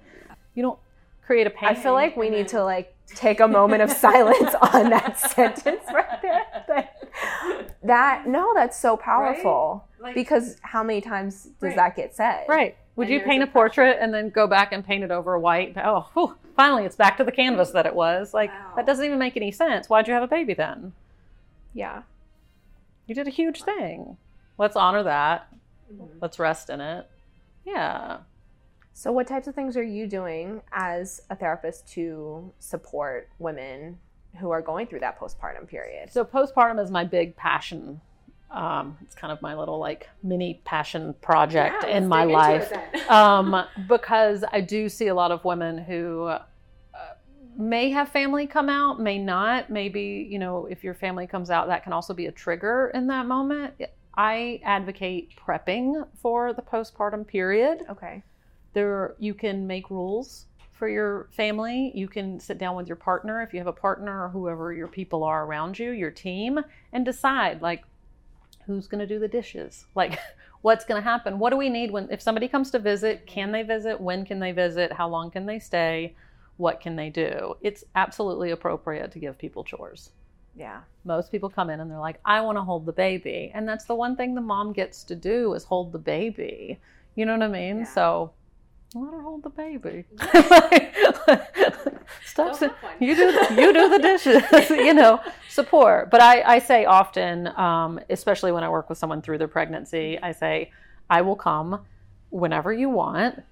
You 0.54 0.62
don't 0.62 0.78
create 1.26 1.46
a 1.46 1.50
pain. 1.50 1.68
I 1.68 1.74
feel 1.74 1.92
like 1.92 2.16
we 2.16 2.30
need 2.30 2.48
to 2.48 2.64
like 2.64 2.94
take 3.14 3.38
a 3.38 3.46
moment 3.46 3.82
of 3.82 3.90
silence 3.90 4.54
on 4.72 4.88
that 4.88 5.18
sentence 5.36 5.82
right 5.92 6.22
there. 6.22 6.46
Like, 6.70 6.88
that 7.82 8.26
no, 8.26 8.52
that's 8.54 8.78
so 8.80 8.96
powerful 8.96 9.84
Like, 10.00 10.14
because 10.14 10.56
how 10.62 10.82
many 10.82 11.02
times 11.02 11.44
does 11.44 11.52
Right. 11.60 11.76
that 11.76 11.96
get 11.96 12.16
said? 12.16 12.46
Right. 12.48 12.76
Would 12.96 13.08
And 13.08 13.14
you 13.14 13.20
paint 13.20 13.42
a 13.42 13.46
a 13.46 13.50
portrait 13.50 13.98
and 14.00 14.12
then 14.14 14.30
go 14.30 14.46
back 14.46 14.72
and 14.72 14.82
paint 14.84 15.04
it 15.04 15.10
over 15.10 15.38
white? 15.38 15.76
Oh, 15.76 16.08
whew, 16.14 16.34
finally, 16.56 16.86
it's 16.86 16.96
back 16.96 17.18
to 17.18 17.24
the 17.24 17.32
canvas 17.32 17.72
that 17.72 17.84
it 17.84 17.94
was. 17.94 18.32
Like, 18.32 18.50
Wow. 18.50 18.72
that 18.76 18.86
doesn't 18.86 19.04
even 19.04 19.18
make 19.18 19.36
any 19.36 19.52
sense. 19.52 19.90
Why'd 19.90 20.08
you 20.08 20.14
have 20.14 20.22
a 20.22 20.28
baby 20.28 20.54
then? 20.54 20.92
Yeah. 21.74 22.02
You 23.10 23.14
did 23.16 23.26
a 23.26 23.30
huge 23.30 23.64
thing. 23.64 24.18
Let's 24.56 24.76
honor 24.76 25.02
that. 25.02 25.48
Mhm. 25.92 26.10
Let's 26.20 26.38
rest 26.38 26.70
in 26.70 26.80
it. 26.80 27.10
Yeah. 27.64 28.18
So, 28.92 29.10
what 29.10 29.26
types 29.26 29.48
of 29.48 29.54
things 29.56 29.76
are 29.76 29.82
you 29.82 30.06
doing 30.06 30.62
as 30.70 31.20
a 31.28 31.34
therapist 31.34 31.88
to 31.94 32.52
support 32.60 33.28
women 33.40 33.98
who 34.38 34.52
are 34.52 34.62
going 34.62 34.86
through 34.86 35.00
that 35.00 35.18
postpartum 35.18 35.66
period? 35.66 36.12
So, 36.12 36.24
postpartum 36.24 36.80
is 36.80 36.92
my 36.92 37.02
big 37.02 37.34
passion. 37.34 38.00
Um, 38.48 38.96
it's 39.02 39.16
kind 39.16 39.32
of 39.32 39.42
my 39.42 39.56
little 39.56 39.80
like 39.80 40.08
mini 40.22 40.60
passion 40.64 41.12
project 41.14 41.82
Yeah, 41.82 41.96
in 41.96 42.06
my 42.06 42.22
life. 42.22 42.72
um, 43.10 43.64
because 43.88 44.44
I 44.52 44.60
do 44.60 44.88
see 44.88 45.08
a 45.08 45.16
lot 45.16 45.32
of 45.32 45.44
women 45.44 45.78
who 45.78 46.32
may 47.56 47.90
have 47.90 48.08
family 48.08 48.46
come 48.46 48.68
out, 48.68 49.00
may 49.00 49.18
not. 49.18 49.70
Maybe, 49.70 50.26
you 50.30 50.38
know, 50.38 50.66
if 50.66 50.82
your 50.84 50.94
family 50.94 51.26
comes 51.26 51.50
out, 51.50 51.66
that 51.68 51.84
can 51.84 51.92
also 51.92 52.14
be 52.14 52.26
a 52.26 52.32
trigger 52.32 52.90
in 52.94 53.06
that 53.08 53.26
moment. 53.26 53.74
I 54.16 54.60
advocate 54.64 55.32
prepping 55.36 56.06
for 56.20 56.52
the 56.52 56.62
postpartum 56.62 57.26
period. 57.26 57.82
Okay. 57.88 58.22
There, 58.72 59.14
you 59.18 59.34
can 59.34 59.66
make 59.66 59.90
rules 59.90 60.46
for 60.72 60.88
your 60.88 61.28
family. 61.36 61.92
You 61.94 62.08
can 62.08 62.40
sit 62.40 62.58
down 62.58 62.74
with 62.74 62.86
your 62.86 62.96
partner 62.96 63.42
if 63.42 63.52
you 63.52 63.58
have 63.60 63.66
a 63.66 63.72
partner 63.72 64.24
or 64.24 64.28
whoever 64.30 64.72
your 64.72 64.88
people 64.88 65.24
are 65.24 65.44
around 65.44 65.78
you, 65.78 65.90
your 65.90 66.10
team, 66.10 66.58
and 66.92 67.04
decide 67.04 67.60
like 67.60 67.84
who's 68.66 68.86
going 68.86 69.00
to 69.00 69.06
do 69.06 69.18
the 69.18 69.28
dishes, 69.28 69.86
like 69.94 70.18
what's 70.62 70.84
going 70.84 71.00
to 71.00 71.08
happen. 71.08 71.38
What 71.38 71.50
do 71.50 71.56
we 71.56 71.68
need 71.68 71.90
when 71.90 72.10
if 72.10 72.22
somebody 72.22 72.48
comes 72.48 72.70
to 72.70 72.78
visit? 72.78 73.26
Can 73.26 73.52
they 73.52 73.62
visit? 73.62 74.00
When 74.00 74.24
can 74.24 74.40
they 74.40 74.52
visit? 74.52 74.92
How 74.92 75.08
long 75.08 75.30
can 75.30 75.46
they 75.46 75.58
stay? 75.58 76.14
What 76.60 76.80
can 76.80 76.94
they 76.94 77.08
do? 77.10 77.54
It's 77.62 77.84
absolutely 77.94 78.50
appropriate 78.50 79.10
to 79.12 79.18
give 79.18 79.38
people 79.38 79.64
chores 79.64 80.10
Yeah. 80.54 80.80
most 81.04 81.32
people 81.32 81.48
come 81.48 81.70
in 81.70 81.80
and 81.80 81.90
they're 81.90 81.98
like 82.10 82.18
i 82.24 82.40
want 82.46 82.56
to 82.58 82.62
hold 82.70 82.84
the 82.84 82.92
baby 82.92 83.50
and 83.54 83.66
that's 83.68 83.86
the 83.86 83.94
one 83.94 84.14
thing 84.16 84.34
the 84.34 84.40
mom 84.52 84.72
gets 84.80 85.02
to 85.04 85.14
do 85.30 85.54
is 85.54 85.64
hold 85.64 85.92
the 85.92 85.98
baby 86.16 86.78
you 87.16 87.24
know 87.24 87.32
what 87.38 87.42
i 87.42 87.48
mean 87.60 87.78
Yeah. 87.78 87.84
so 87.98 88.32
let 88.94 89.12
her 89.14 89.22
hold 89.22 89.42
the 89.44 89.54
baby 89.64 90.04
stop 92.24 92.48
Go 92.48 92.52
saying 92.54 92.72
have 92.72 92.80
fun. 92.80 92.96
you 93.00 93.14
do 93.14 93.26
you 93.60 93.72
do 93.72 93.88
the 93.88 93.98
dishes 93.98 94.70
you 94.70 94.94
know 94.94 95.20
support 95.48 96.10
but 96.10 96.20
i 96.20 96.42
i 96.42 96.58
say 96.58 96.84
often 96.84 97.46
um, 97.56 98.00
especially 98.10 98.52
when 98.52 98.64
i 98.64 98.68
work 98.68 98.88
with 98.88 98.98
someone 98.98 99.22
through 99.22 99.38
their 99.38 99.48
pregnancy 99.48 100.18
i 100.22 100.32
say 100.32 100.70
i 101.08 101.20
will 101.22 101.36
come 101.36 101.80
whenever 102.30 102.72
you 102.72 102.88
want 102.88 103.42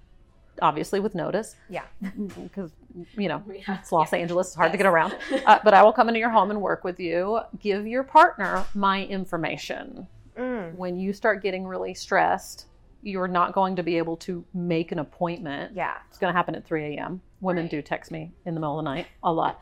obviously 0.62 1.00
with 1.00 1.14
notice 1.14 1.56
Yeah. 1.68 1.82
because 2.42 2.72
you 3.16 3.28
know 3.28 3.42
have- 3.66 3.78
it's 3.80 3.92
los 3.92 4.12
yeah. 4.12 4.18
angeles 4.18 4.48
it's 4.48 4.56
hard 4.56 4.72
to 4.72 4.78
get 4.78 4.86
around 4.86 5.16
uh, 5.46 5.58
but 5.64 5.74
I 5.74 5.82
will 5.82 5.92
come 5.92 6.08
into 6.08 6.20
your 6.20 6.30
home 6.30 6.50
and 6.50 6.60
work 6.60 6.84
with 6.84 6.98
you. 7.00 7.40
Give 7.60 7.86
your 7.86 8.02
partner 8.04 8.64
my 8.74 9.04
information. 9.06 10.06
Mm. 10.38 10.74
When 10.76 10.98
you 10.98 11.12
start 11.12 11.42
getting 11.42 11.66
really 11.66 11.94
stressed, 11.94 12.66
you're 13.02 13.28
not 13.28 13.52
going 13.52 13.76
to 13.76 13.82
be 13.82 13.98
able 13.98 14.16
to 14.18 14.44
make 14.54 14.92
an 14.92 14.98
appointment. 15.00 15.74
Yeah. 15.74 15.94
It's 16.08 16.18
going 16.18 16.32
to 16.32 16.36
happen 16.36 16.54
at 16.54 16.64
3 16.64 16.96
a.m. 16.96 17.20
Women 17.40 17.64
Right. 17.64 17.70
do 17.70 17.82
text 17.82 18.10
me 18.10 18.32
in 18.44 18.54
the 18.54 18.60
middle 18.60 18.78
of 18.78 18.84
the 18.84 18.90
night 18.90 19.06
a 19.22 19.32
lot, 19.32 19.60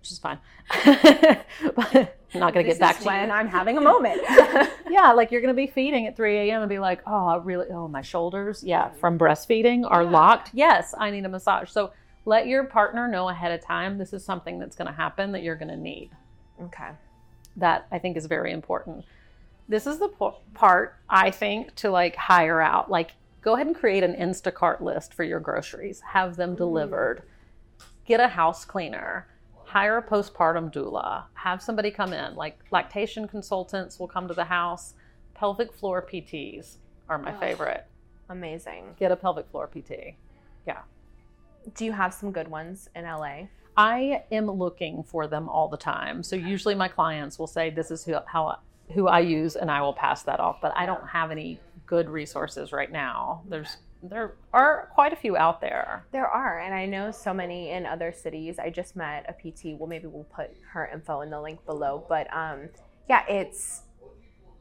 which 0.00 0.10
is 0.10 0.18
fine. 0.18 0.38
but 1.74 2.17
I'm 2.34 2.40
not 2.40 2.52
going 2.54 2.64
to 2.66 2.70
get 2.70 2.78
back 2.78 2.96
is 2.96 3.02
to 3.02 3.06
when 3.06 3.28
you. 3.28 3.34
I'm 3.34 3.48
having 3.48 3.78
a 3.78 3.80
moment. 3.80 4.20
Yeah, 4.90 5.12
like 5.12 5.30
you're 5.30 5.42
going 5.42 5.54
to 5.54 5.56
be 5.56 5.66
feeding 5.66 6.06
at 6.06 6.16
3 6.16 6.48
a.m. 6.48 6.62
and 6.62 6.68
be 6.68 6.78
like, 6.78 7.02
oh, 7.06 7.26
I 7.26 7.36
really, 7.36 7.66
oh, 7.70 7.88
my 7.88 8.00
shoulders, 8.00 8.64
yeah, 8.64 8.88
from 8.92 9.18
breastfeeding 9.18 9.84
are 9.86 10.02
Yeah. 10.02 10.10
locked. 10.10 10.50
Yes, 10.54 10.94
I 10.96 11.10
need 11.10 11.26
a 11.26 11.28
massage. 11.28 11.70
So 11.70 11.92
let 12.24 12.46
your 12.46 12.64
partner 12.64 13.06
know 13.06 13.28
ahead 13.28 13.52
of 13.52 13.62
time 13.62 13.98
this 13.98 14.14
is 14.14 14.24
something 14.24 14.58
that's 14.58 14.74
going 14.76 14.88
to 14.88 14.94
happen 14.94 15.32
that 15.32 15.42
you're 15.42 15.56
going 15.56 15.68
to 15.68 15.76
need. 15.76 16.10
okay. 16.64 16.88
that 17.56 17.86
I 17.92 17.98
think 17.98 18.16
is 18.16 18.24
very 18.26 18.50
important. 18.50 19.04
This 19.68 19.86
is 19.86 19.98
the 19.98 20.08
po- 20.08 20.38
part 20.54 20.96
I 21.08 21.30
think 21.30 21.74
to 21.76 21.90
like 21.90 22.16
hire 22.16 22.60
out. 22.62 22.90
Like, 22.90 23.12
go 23.42 23.54
ahead 23.56 23.66
and 23.66 23.76
create 23.76 24.02
an 24.02 24.14
Instacart 24.14 24.80
list 24.80 25.12
for 25.12 25.22
your 25.22 25.38
groceries, 25.40 26.00
have 26.00 26.36
them 26.36 26.54
delivered, 26.56 27.22
get 28.06 28.20
a 28.20 28.28
house 28.28 28.64
cleaner, 28.64 29.26
hire 29.68 29.98
a 29.98 30.02
postpartum 30.02 30.72
doula, 30.72 31.24
have 31.34 31.62
somebody 31.62 31.90
come 31.90 32.12
in. 32.12 32.34
Like, 32.34 32.58
lactation 32.70 33.28
consultants 33.28 33.98
will 33.98 34.08
come 34.08 34.26
to 34.28 34.34
the 34.34 34.44
house, 34.44 34.94
pelvic 35.34 35.72
floor 35.72 36.02
PTs 36.02 36.78
are 37.08 37.18
my 37.18 37.34
Oh. 37.34 37.38
favorite. 37.38 37.86
Amazing. 38.30 38.94
Get 38.98 39.12
a 39.12 39.16
pelvic 39.16 39.46
floor 39.50 39.66
PT. 39.66 40.16
Yeah. 40.66 40.82
Do 41.74 41.84
you 41.84 41.92
have 41.92 42.14
some 42.14 42.32
good 42.32 42.48
ones 42.48 42.88
in 42.94 43.04
LA? 43.04 43.48
I 43.76 44.24
am 44.32 44.50
looking 44.50 45.02
for 45.02 45.26
them 45.26 45.48
all 45.48 45.68
the 45.68 45.76
time. 45.76 46.22
So 46.22 46.34
usually 46.34 46.74
my 46.74 46.88
clients 46.88 47.38
will 47.38 47.46
say, 47.46 47.70
"This 47.70 47.90
is 47.90 48.04
who 48.04 48.16
how 48.26 48.58
who 48.94 49.06
I 49.06 49.20
use," 49.20 49.54
and 49.54 49.70
I 49.70 49.82
will 49.82 49.92
pass 49.92 50.22
that 50.24 50.40
off. 50.40 50.60
But 50.60 50.72
I 50.76 50.86
don't 50.86 51.06
have 51.08 51.30
any 51.30 51.60
good 51.86 52.08
resources 52.08 52.72
right 52.72 52.90
now. 52.90 53.42
There's 53.46 53.76
there 54.02 54.36
are 54.52 54.90
quite 54.94 55.12
a 55.12 55.16
few 55.16 55.36
out 55.36 55.60
there. 55.60 56.06
There 56.12 56.26
are, 56.26 56.60
and 56.60 56.74
I 56.74 56.86
know 56.86 57.10
so 57.10 57.34
many 57.34 57.70
in 57.70 57.84
other 57.86 58.12
cities. 58.12 58.58
I 58.58 58.70
just 58.70 58.96
met 58.96 59.26
a 59.28 59.32
PT. 59.32 59.78
Well, 59.78 59.88
maybe 59.88 60.06
we'll 60.06 60.24
put 60.24 60.50
her 60.72 60.88
info 60.92 61.22
in 61.22 61.30
the 61.30 61.40
link 61.40 61.64
below. 61.66 62.04
But 62.08 62.32
um, 62.34 62.68
yeah, 63.08 63.24
it's 63.28 63.82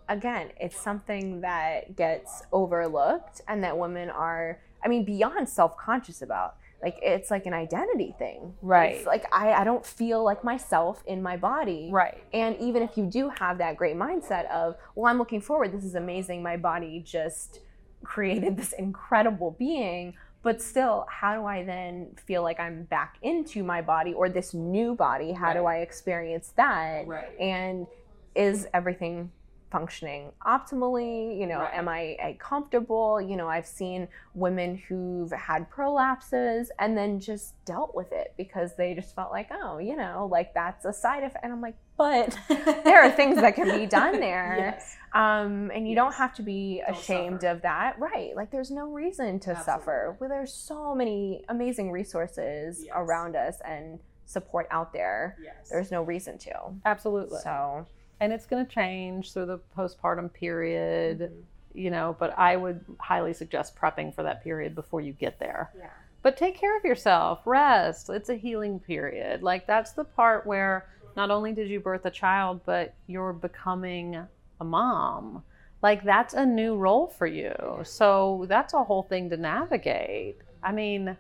again, 0.09 0.49
it's 0.59 0.79
something 0.79 1.41
that 1.41 1.95
gets 1.95 2.43
overlooked, 2.51 3.41
and 3.47 3.63
that 3.63 3.77
women 3.77 4.09
are, 4.09 4.59
I 4.83 4.87
mean, 4.87 5.05
beyond 5.05 5.47
self 5.49 5.77
conscious 5.77 6.21
about. 6.21 6.55
Like 6.81 6.99
it's 7.01 7.31
like 7.31 7.47
an 7.47 7.55
identity 7.55 8.13
thing, 8.19 8.53
Right. 8.61 8.97
It's 8.97 9.07
like 9.07 9.25
I, 9.33 9.51
I 9.51 9.63
don't 9.63 9.83
feel 9.83 10.23
like 10.23 10.43
myself 10.43 11.01
in 11.07 11.23
my 11.23 11.35
body, 11.35 11.89
Right. 11.91 12.23
And 12.33 12.55
even 12.57 12.83
if 12.83 12.97
you 12.97 13.07
do 13.07 13.29
have 13.29 13.57
that 13.57 13.77
great 13.77 13.95
mindset 13.95 14.47
of, 14.51 14.75
well, 14.93 15.09
I'm 15.09 15.17
looking 15.17 15.41
forward, 15.41 15.71
this 15.71 15.83
is 15.83 15.95
amazing, 15.95 16.43
my 16.43 16.55
body 16.55 17.01
just 17.03 17.61
created 18.03 18.57
this 18.57 18.73
incredible 18.73 19.51
being, 19.57 20.13
but 20.43 20.61
still, 20.61 21.05
how 21.09 21.35
do 21.35 21.45
I 21.45 21.63
then 21.63 22.15
feel 22.25 22.43
like 22.43 22.59
I'm 22.59 22.83
back 22.83 23.17
into 23.21 23.63
my 23.63 23.81
body 23.81 24.13
or 24.13 24.29
this 24.29 24.53
new 24.53 24.95
body? 24.95 25.31
How 25.31 25.53
do 25.53 25.65
I 25.65 25.77
experience 25.77 26.53
that? 26.55 27.07
Right. 27.07 27.37
And 27.39 27.87
is 28.35 28.67
everything 28.73 29.31
functioning 29.71 30.31
optimally? 30.45 31.37
You 31.39 31.47
know, 31.47 31.59
Right. 31.59 31.73
am 31.73 31.87
I, 31.87 32.17
I 32.23 32.37
comfortable? 32.39 33.19
You 33.21 33.35
know, 33.35 33.47
I've 33.47 33.65
seen 33.67 34.07
women 34.33 34.75
who've 34.87 35.31
had 35.31 35.69
prolapses 35.69 36.67
and 36.79 36.97
then 36.97 37.19
just 37.19 37.53
dealt 37.65 37.95
with 37.95 38.11
it 38.11 38.33
because 38.37 38.75
they 38.75 38.93
just 38.93 39.15
felt 39.15 39.31
like, 39.31 39.49
oh, 39.51 39.77
you 39.77 39.95
know, 39.95 40.27
like 40.31 40.53
that's 40.53 40.85
a 40.85 40.93
side 40.93 41.23
effect. 41.23 41.43
And 41.43 41.51
I'm 41.53 41.61
like, 41.61 41.75
but 41.97 42.37
there 42.47 43.01
are 43.03 43.11
things 43.11 43.37
that 43.37 43.55
can 43.55 43.77
be 43.77 43.85
done 43.85 44.19
there. 44.19 44.55
Yes. 44.57 44.95
Um, 45.13 45.71
and 45.73 45.87
you 45.87 45.95
don't 45.95 46.13
have 46.13 46.33
to 46.35 46.43
be 46.43 46.81
Don't 46.85 46.95
ashamed 46.97 47.41
suffer. 47.41 47.51
of 47.55 47.61
that. 47.63 47.97
Right. 47.99 48.35
Like 48.35 48.51
there's 48.51 48.69
no 48.71 48.87
reason 48.91 49.39
to 49.41 49.55
suffer. 49.63 50.15
Well, 50.19 50.29
there's 50.29 50.53
so 50.53 50.93
many 50.93 51.43
amazing 51.49 51.91
resources 51.91 52.83
Yes. 52.85 52.93
around 52.95 53.35
us 53.35 53.59
and 53.65 53.99
support 54.25 54.67
out 54.71 54.91
there. 54.93 55.37
Yes. 55.43 55.69
There's 55.71 55.89
no 55.91 56.03
reason 56.03 56.37
to. 56.39 56.51
Absolutely. 56.85 57.39
So 57.41 57.87
and 58.19 58.33
it's 58.33 58.45
going 58.45 58.65
to 58.65 58.71
change 58.71 59.33
through 59.33 59.45
the 59.47 59.59
postpartum 59.77 60.31
period, 60.33 61.19
Mm-hmm. 61.19 61.35
you 61.73 61.91
know, 61.91 62.15
but 62.19 62.37
I 62.37 62.55
would 62.55 62.83
highly 62.99 63.33
suggest 63.33 63.75
prepping 63.75 64.13
for 64.15 64.23
that 64.23 64.43
period 64.43 64.73
before 64.75 65.01
you 65.01 65.13
get 65.13 65.39
there. 65.39 65.71
yeah. 65.77 65.89
But 66.23 66.35
take 66.35 66.57
care 66.59 66.75
of 66.75 66.83
yourself, 66.83 67.41
rest. 67.45 68.09
It's 68.09 68.29
a 68.29 68.35
healing 68.35 68.79
period. 68.79 69.43
Like 69.43 69.65
that's 69.67 69.91
the 69.93 70.03
part 70.03 70.45
where 70.47 70.89
not 71.15 71.29
only 71.31 71.53
did 71.53 71.69
you 71.69 71.79
birth 71.79 72.05
a 72.05 72.11
child, 72.11 72.61
but 72.65 72.93
you're 73.05 73.33
becoming 73.33 74.15
a 74.59 74.63
mom. 74.63 75.43
Like 75.83 76.03
that's 76.03 76.33
a 76.33 76.45
new 76.45 76.75
role 76.75 77.07
for 77.07 77.27
you. 77.27 77.53
So 77.83 78.45
that's 78.49 78.73
a 78.73 78.83
whole 78.83 79.03
thing 79.03 79.29
to 79.29 79.37
navigate. 79.37 80.37
I 80.63 80.71
mean, 80.71 81.15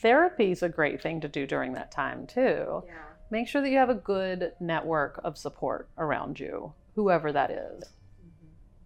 therapy 0.00 0.52
is 0.52 0.62
a 0.62 0.68
great 0.68 1.02
thing 1.02 1.20
to 1.22 1.28
do 1.28 1.46
during 1.46 1.72
that 1.72 1.90
time 1.90 2.26
too. 2.26 2.82
Yeah. 2.86 2.92
Make 3.30 3.46
sure 3.46 3.60
that 3.60 3.70
you 3.70 3.76
have 3.78 3.90
a 3.90 3.94
good 3.94 4.52
network 4.58 5.20
of 5.22 5.36
support 5.36 5.88
around 5.98 6.40
you, 6.40 6.72
whoever 6.94 7.30
that 7.32 7.50
is. 7.50 7.84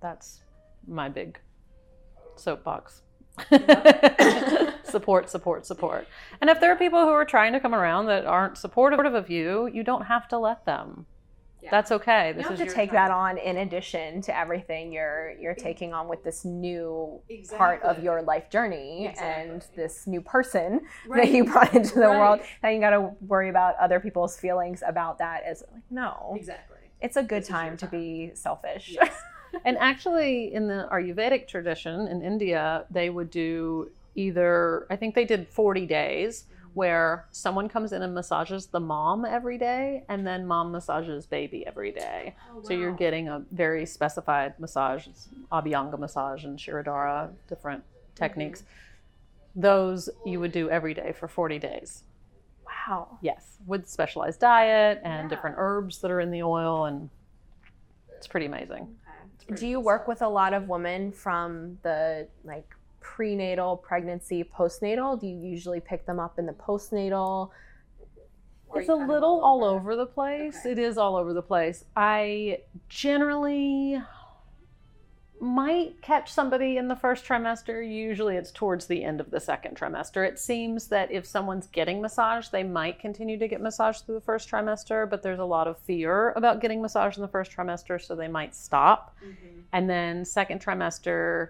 That's 0.00 0.40
my 0.86 1.08
big 1.08 1.38
soapbox. 2.36 3.02
support, 4.84 5.30
support, 5.30 5.64
support. 5.64 6.06
And 6.40 6.50
if 6.50 6.60
there 6.60 6.72
are 6.72 6.76
people 6.76 7.02
who 7.02 7.12
are 7.12 7.24
trying 7.24 7.52
to 7.52 7.60
come 7.60 7.74
around 7.74 8.06
that 8.06 8.26
aren't 8.26 8.58
supportive 8.58 9.14
of 9.14 9.30
you, 9.30 9.68
you 9.72 9.84
don't 9.84 10.06
have 10.06 10.28
to 10.28 10.38
let 10.38 10.66
them. 10.66 11.06
Yeah. 11.62 11.70
That's 11.70 11.92
okay. 11.92 12.28
You 12.28 12.34
This 12.34 12.46
have 12.48 12.60
is 12.60 12.68
to 12.68 12.74
take 12.74 12.90
time. 12.90 12.94
that 12.96 13.10
on 13.12 13.38
in 13.38 13.58
addition 13.58 14.20
to 14.22 14.36
everything 14.36 14.92
you're 14.92 15.34
you're 15.40 15.54
taking 15.54 15.94
on 15.94 16.08
with 16.08 16.24
this 16.24 16.44
new 16.44 17.20
part 17.56 17.80
of 17.82 18.02
your 18.02 18.20
life 18.22 18.50
journey 18.50 19.14
and 19.20 19.64
this 19.76 20.06
new 20.08 20.20
person 20.20 20.80
that 21.14 21.30
you 21.30 21.44
brought 21.44 21.72
into 21.74 21.94
the 21.94 22.00
Right. 22.08 22.18
world. 22.18 22.40
Now 22.64 22.70
you 22.70 22.80
got 22.80 22.90
to 22.90 23.10
worry 23.26 23.48
about 23.48 23.76
other 23.76 24.00
people's 24.00 24.36
feelings 24.36 24.82
about 24.86 25.18
that. 25.18 25.44
As 25.44 25.62
like, 25.72 25.82
no, 25.90 26.34
Exactly. 26.36 26.78
it's 27.00 27.16
a 27.16 27.22
good 27.22 27.42
This 27.42 27.48
time 27.48 27.76
to 27.76 27.86
time. 27.86 27.90
be 28.00 28.32
selfish. 28.34 28.90
Yes. 29.00 29.14
and 29.64 29.76
actually, 29.78 30.52
in 30.52 30.66
the 30.66 30.88
Ayurvedic 30.90 31.46
tradition 31.46 32.08
in 32.08 32.22
India, 32.22 32.86
they 32.90 33.08
would 33.10 33.30
do 33.30 33.90
either, 34.16 34.86
I 34.90 34.96
think 34.96 35.14
they 35.14 35.24
did 35.24 35.46
40 35.48 35.86
days 35.86 36.44
where 36.74 37.26
someone 37.30 37.68
comes 37.68 37.92
in 37.92 38.02
and 38.02 38.14
massages 38.14 38.66
the 38.66 38.80
mom 38.80 39.24
every 39.24 39.58
day, 39.58 40.04
and 40.08 40.26
then 40.26 40.46
mom 40.46 40.72
massages 40.72 41.26
baby 41.26 41.66
every 41.66 41.92
day. 41.92 42.34
Oh, 42.50 42.62
so 42.62 42.72
you're 42.72 42.92
getting 42.92 43.28
a 43.28 43.42
very 43.50 43.84
specified 43.86 44.58
massage, 44.58 45.06
it's 45.06 45.28
Abhyanga 45.50 45.98
massage 45.98 46.44
and 46.44 46.58
Shirodhara, 46.58 47.30
different 47.48 47.82
mm-hmm. 47.82 48.14
techniques. 48.14 48.64
Those 49.54 50.08
you 50.24 50.40
would 50.40 50.52
do 50.52 50.70
every 50.70 50.94
day 50.94 51.12
for 51.12 51.28
40 51.28 51.58
days. 51.58 52.04
Wow. 52.64 53.18
Yes, 53.20 53.58
with 53.66 53.88
specialized 53.88 54.40
diet 54.40 55.00
and 55.04 55.24
Yeah. 55.24 55.28
different 55.28 55.56
herbs 55.58 56.00
that 56.00 56.10
are 56.10 56.20
in 56.20 56.30
the 56.30 56.42
oil, 56.42 56.86
and 56.86 57.10
it's 58.16 58.26
pretty 58.26 58.46
amazing. 58.46 58.96
It's 59.34 59.44
pretty 59.44 59.60
Do 59.60 59.66
you 59.68 59.80
work 59.80 60.08
with 60.08 60.22
a 60.22 60.28
lot 60.28 60.54
of 60.54 60.68
women 60.68 61.12
from 61.12 61.78
the 61.82 62.28
like 62.44 62.74
prenatal, 63.02 63.76
pregnancy, 63.76 64.44
postnatal? 64.44 65.20
Do 65.20 65.26
you 65.26 65.36
usually 65.36 65.80
pick 65.80 66.06
them 66.06 66.18
up 66.18 66.38
in 66.38 66.46
the 66.46 66.52
postnatal? 66.52 67.50
It's 68.74 68.88
a 68.88 68.94
little 68.94 69.40
all 69.40 69.64
over 69.64 69.96
the 69.96 70.06
place. 70.06 70.60
Okay. 70.60 70.72
It 70.72 70.78
is 70.78 70.96
all 70.96 71.16
over 71.16 71.34
the 71.34 71.42
place. 71.42 71.84
I 71.94 72.60
generally 72.88 74.00
might 75.42 76.00
catch 76.00 76.32
somebody 76.32 76.76
in 76.76 76.86
the 76.86 76.94
first 76.94 77.24
trimester. 77.24 77.86
Usually 77.86 78.36
it's 78.36 78.52
towards 78.52 78.86
the 78.86 79.02
end 79.02 79.20
of 79.20 79.30
the 79.32 79.40
second 79.40 79.76
trimester. 79.76 80.26
It 80.26 80.38
seems 80.38 80.86
that 80.86 81.10
if 81.10 81.26
someone's 81.26 81.66
getting 81.66 82.00
massage, 82.00 82.48
they 82.48 82.62
might 82.62 83.00
continue 83.00 83.36
to 83.38 83.48
get 83.48 83.60
massage 83.60 83.98
through 83.98 84.14
the 84.14 84.20
first 84.20 84.48
trimester, 84.48 85.10
but 85.10 85.22
there's 85.22 85.40
a 85.40 85.44
lot 85.44 85.66
of 85.66 85.76
fear 85.78 86.30
about 86.36 86.60
getting 86.60 86.80
massage 86.80 87.16
in 87.16 87.22
the 87.22 87.28
first 87.28 87.50
trimester, 87.50 88.00
so 88.00 88.14
they 88.14 88.28
might 88.28 88.54
stop. 88.54 89.16
And 89.72 89.90
then 89.90 90.24
second 90.24 90.64
trimester 90.64 91.48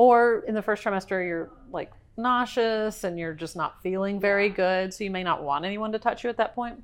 or 0.00 0.44
in 0.48 0.54
the 0.54 0.62
first 0.62 0.82
trimester 0.82 1.22
you're 1.22 1.50
like 1.70 1.92
nauseous 2.16 3.04
and 3.04 3.18
you're 3.18 3.34
just 3.34 3.54
not 3.54 3.82
feeling 3.82 4.18
very 4.18 4.48
good, 4.48 4.94
so 4.94 5.04
you 5.04 5.10
may 5.10 5.22
not 5.22 5.42
want 5.42 5.66
anyone 5.66 5.92
to 5.92 5.98
touch 5.98 6.24
you 6.24 6.30
at 6.30 6.38
that 6.38 6.54
point. 6.54 6.82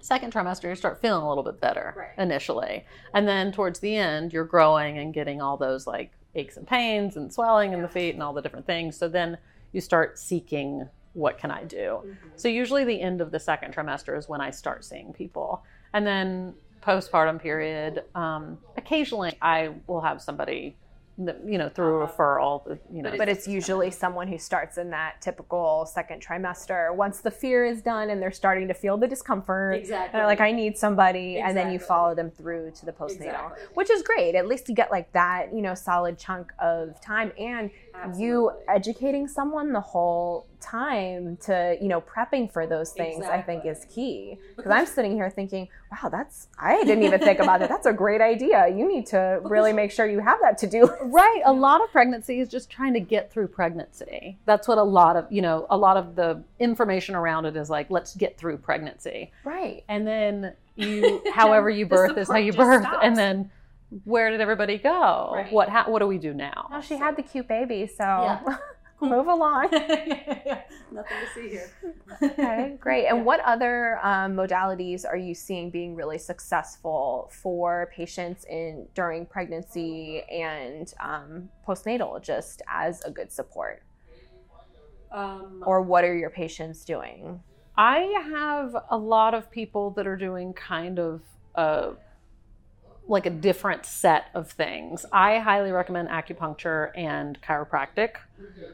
Second 0.00 0.32
trimester, 0.32 0.68
you 0.68 0.76
start 0.76 1.00
feeling 1.00 1.24
a 1.24 1.28
little 1.28 1.42
bit 1.42 1.60
better 1.60 1.94
Right. 1.96 2.10
initially. 2.16 2.84
And 3.12 3.26
then 3.26 3.50
towards 3.50 3.80
the 3.80 3.96
end, 3.96 4.32
you're 4.32 4.44
growing 4.44 4.98
and 4.98 5.12
getting 5.12 5.42
all 5.42 5.56
those 5.56 5.84
like 5.88 6.12
aches 6.36 6.56
and 6.56 6.64
pains 6.64 7.16
and 7.16 7.32
swelling 7.32 7.72
in 7.72 7.82
the 7.82 7.88
feet 7.88 8.14
and 8.14 8.22
all 8.22 8.32
the 8.32 8.42
different 8.42 8.66
things. 8.66 8.96
So 8.96 9.08
then 9.08 9.36
you 9.72 9.80
start 9.80 10.16
seeking 10.16 10.88
what 11.14 11.38
can 11.38 11.50
I 11.50 11.64
do? 11.64 12.04
So 12.36 12.46
usually 12.46 12.84
the 12.84 13.00
end 13.00 13.20
of 13.20 13.32
the 13.32 13.40
second 13.40 13.74
trimester 13.74 14.16
is 14.16 14.28
when 14.28 14.40
I 14.40 14.50
start 14.50 14.84
seeing 14.84 15.12
people. 15.12 15.64
And 15.92 16.06
then 16.06 16.54
postpartum 16.82 17.40
period, 17.40 18.04
um, 18.14 18.58
occasionally 18.76 19.36
I 19.42 19.70
will 19.88 20.00
have 20.02 20.22
somebody 20.22 20.76
that, 21.18 21.40
you 21.46 21.58
know, 21.58 21.68
through 21.68 22.00
a 22.00 22.04
uh-huh. 22.04 22.12
referral, 22.12 22.64
that, 22.66 22.78
you 22.92 23.02
know. 23.02 23.14
But 23.16 23.28
it's 23.28 23.46
usually 23.46 23.90
someone 23.90 24.26
who 24.26 24.38
starts 24.38 24.78
in 24.78 24.90
that 24.90 25.20
typical 25.20 25.86
second 25.86 26.22
trimester. 26.22 26.94
Once 26.94 27.20
the 27.20 27.30
fear 27.30 27.64
is 27.64 27.82
done 27.82 28.10
and 28.10 28.20
they're 28.20 28.32
starting 28.32 28.68
to 28.68 28.74
feel 28.74 28.96
the 28.96 29.06
discomfort, 29.06 29.76
Exactly. 29.76 30.18
they're 30.18 30.26
like, 30.26 30.40
I 30.40 30.50
need 30.50 30.76
somebody, 30.76 31.38
and 31.38 31.56
then 31.56 31.72
you 31.72 31.78
follow 31.78 32.14
them 32.14 32.30
through 32.30 32.72
to 32.72 32.86
the 32.86 32.92
postnatal, 32.92 33.50
Exactly. 33.50 33.62
which 33.74 33.90
is 33.90 34.02
great. 34.02 34.34
At 34.34 34.46
least 34.46 34.68
you 34.68 34.74
get 34.74 34.90
like 34.90 35.12
that, 35.12 35.54
you 35.54 35.62
know, 35.62 35.74
solid 35.74 36.18
chunk 36.18 36.52
of 36.58 37.00
time, 37.00 37.32
and 37.38 37.70
you 38.16 38.50
educating 38.68 39.28
someone 39.28 39.72
the 39.72 39.80
whole 39.80 40.46
time 40.64 41.36
to, 41.42 41.76
you 41.80 41.88
know, 41.88 42.00
prepping 42.00 42.50
for 42.50 42.66
those 42.66 42.92
things. 42.92 43.24
I 43.24 43.42
think 43.42 43.66
is 43.66 43.84
key 43.94 44.38
because 44.56 44.70
I'm 44.70 44.86
sitting 44.86 45.12
here 45.14 45.30
thinking, 45.30 45.68
wow, 45.92 46.08
that's 46.08 46.48
I 46.58 46.82
didn't 46.84 47.04
even 47.04 47.20
think 47.20 47.38
about 47.38 47.60
that. 47.60 47.68
That's 47.68 47.86
a 47.86 47.92
great 47.92 48.20
idea. 48.20 48.68
You 48.68 48.88
need 48.88 49.06
to 49.06 49.40
really 49.44 49.72
make 49.72 49.90
sure 49.90 50.06
you 50.06 50.20
have 50.20 50.38
that 50.40 50.58
to 50.58 50.66
do. 50.66 50.88
Right. 51.02 51.42
A 51.44 51.52
lot 51.52 51.82
of 51.82 51.90
pregnancy 51.92 52.40
is 52.40 52.48
just 52.48 52.70
trying 52.70 52.94
to 52.94 53.00
get 53.00 53.30
through 53.32 53.48
pregnancy. 53.48 54.38
That's 54.46 54.66
what 54.66 54.78
a 54.78 54.82
lot 54.82 55.16
of, 55.16 55.30
you 55.30 55.42
know, 55.42 55.66
a 55.70 55.76
lot 55.76 55.96
of 55.96 56.16
the 56.16 56.42
information 56.58 57.14
around 57.14 57.44
it 57.46 57.56
is 57.56 57.68
like, 57.70 57.90
let's 57.90 58.14
get 58.16 58.38
through 58.38 58.58
pregnancy. 58.58 59.32
Right. 59.44 59.84
And 59.88 60.06
then 60.06 60.54
you, 60.76 61.22
however 61.34 61.70
you 61.70 61.86
birth 61.86 62.16
is 62.16 62.28
how 62.28 62.36
you 62.36 62.52
birth. 62.52 62.82
just 62.84 63.04
And 63.04 63.16
then 63.16 63.50
where 64.04 64.30
did 64.30 64.40
everybody 64.40 64.78
go? 64.78 65.32
Right. 65.34 65.52
What, 65.52 65.68
ha- 65.68 65.84
what 65.86 66.00
do 66.00 66.06
we 66.06 66.18
do 66.18 66.34
now? 66.34 66.68
Well, 66.70 66.80
she 66.80 66.96
had 66.96 67.16
the 67.16 67.22
cute 67.22 67.46
baby, 67.48 67.86
so 67.86 68.02
Yeah. 68.04 68.56
move 69.00 69.26
along. 69.26 69.68
Nothing 69.72 70.62
to 70.92 71.34
see 71.34 71.48
here. 71.48 71.70
Okay, 72.22 72.76
great. 72.80 73.06
And 73.06 73.24
what 73.24 73.40
other 73.40 73.98
um, 74.02 74.34
modalities 74.34 75.04
are 75.04 75.16
you 75.16 75.34
seeing 75.34 75.70
being 75.70 75.94
really 75.94 76.18
successful 76.18 77.30
for 77.32 77.90
patients 77.92 78.44
in 78.48 78.86
during 78.94 79.26
pregnancy 79.26 80.22
and 80.30 80.92
um, 81.00 81.48
postnatal, 81.66 82.22
just 82.22 82.62
as 82.68 83.02
a 83.04 83.10
good 83.10 83.32
support? 83.32 83.82
Um, 85.12 85.62
Or 85.66 85.80
what 85.82 86.04
are 86.04 86.14
your 86.14 86.30
patients 86.30 86.84
doing? 86.84 87.40
I 87.76 87.98
have 88.30 88.76
a 88.90 88.96
lot 88.96 89.34
of 89.34 89.50
people 89.50 89.90
that 89.92 90.06
are 90.06 90.16
doing 90.16 90.52
kind 90.52 90.98
of 90.98 91.22
a 91.56 91.92
like 93.08 93.26
a 93.26 93.30
different 93.30 93.84
set 93.86 94.26
of 94.34 94.50
things. 94.50 95.04
I 95.12 95.38
highly 95.38 95.70
recommend 95.72 96.08
acupuncture 96.08 96.90
and 96.96 97.38
chiropractic. 97.42 98.16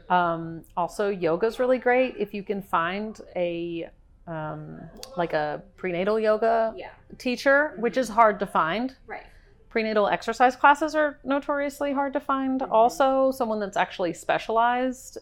Um, 0.09 0.63
also, 0.75 1.09
yoga 1.09 1.47
is 1.47 1.59
really 1.59 1.77
great 1.77 2.15
if 2.17 2.33
you 2.33 2.43
can 2.43 2.61
find 2.61 3.19
a 3.35 3.89
um, 4.27 4.79
like 5.17 5.33
a 5.33 5.61
prenatal 5.77 6.19
yoga 6.19 6.73
Yeah. 6.77 6.91
teacher, 7.17 7.73
which 7.77 7.97
is 7.97 8.07
hard 8.07 8.39
to 8.39 8.45
find. 8.45 8.95
Right. 9.07 9.23
Prenatal 9.69 10.07
exercise 10.07 10.55
classes 10.55 10.95
are 10.95 11.17
notoriously 11.23 11.91
hard 11.91 12.13
to 12.13 12.19
find. 12.19 12.61
Mhm. 12.61 12.71
Also, 12.71 13.31
someone 13.31 13.59
that's 13.59 13.77
actually 13.77 14.13
specialized 14.13 15.17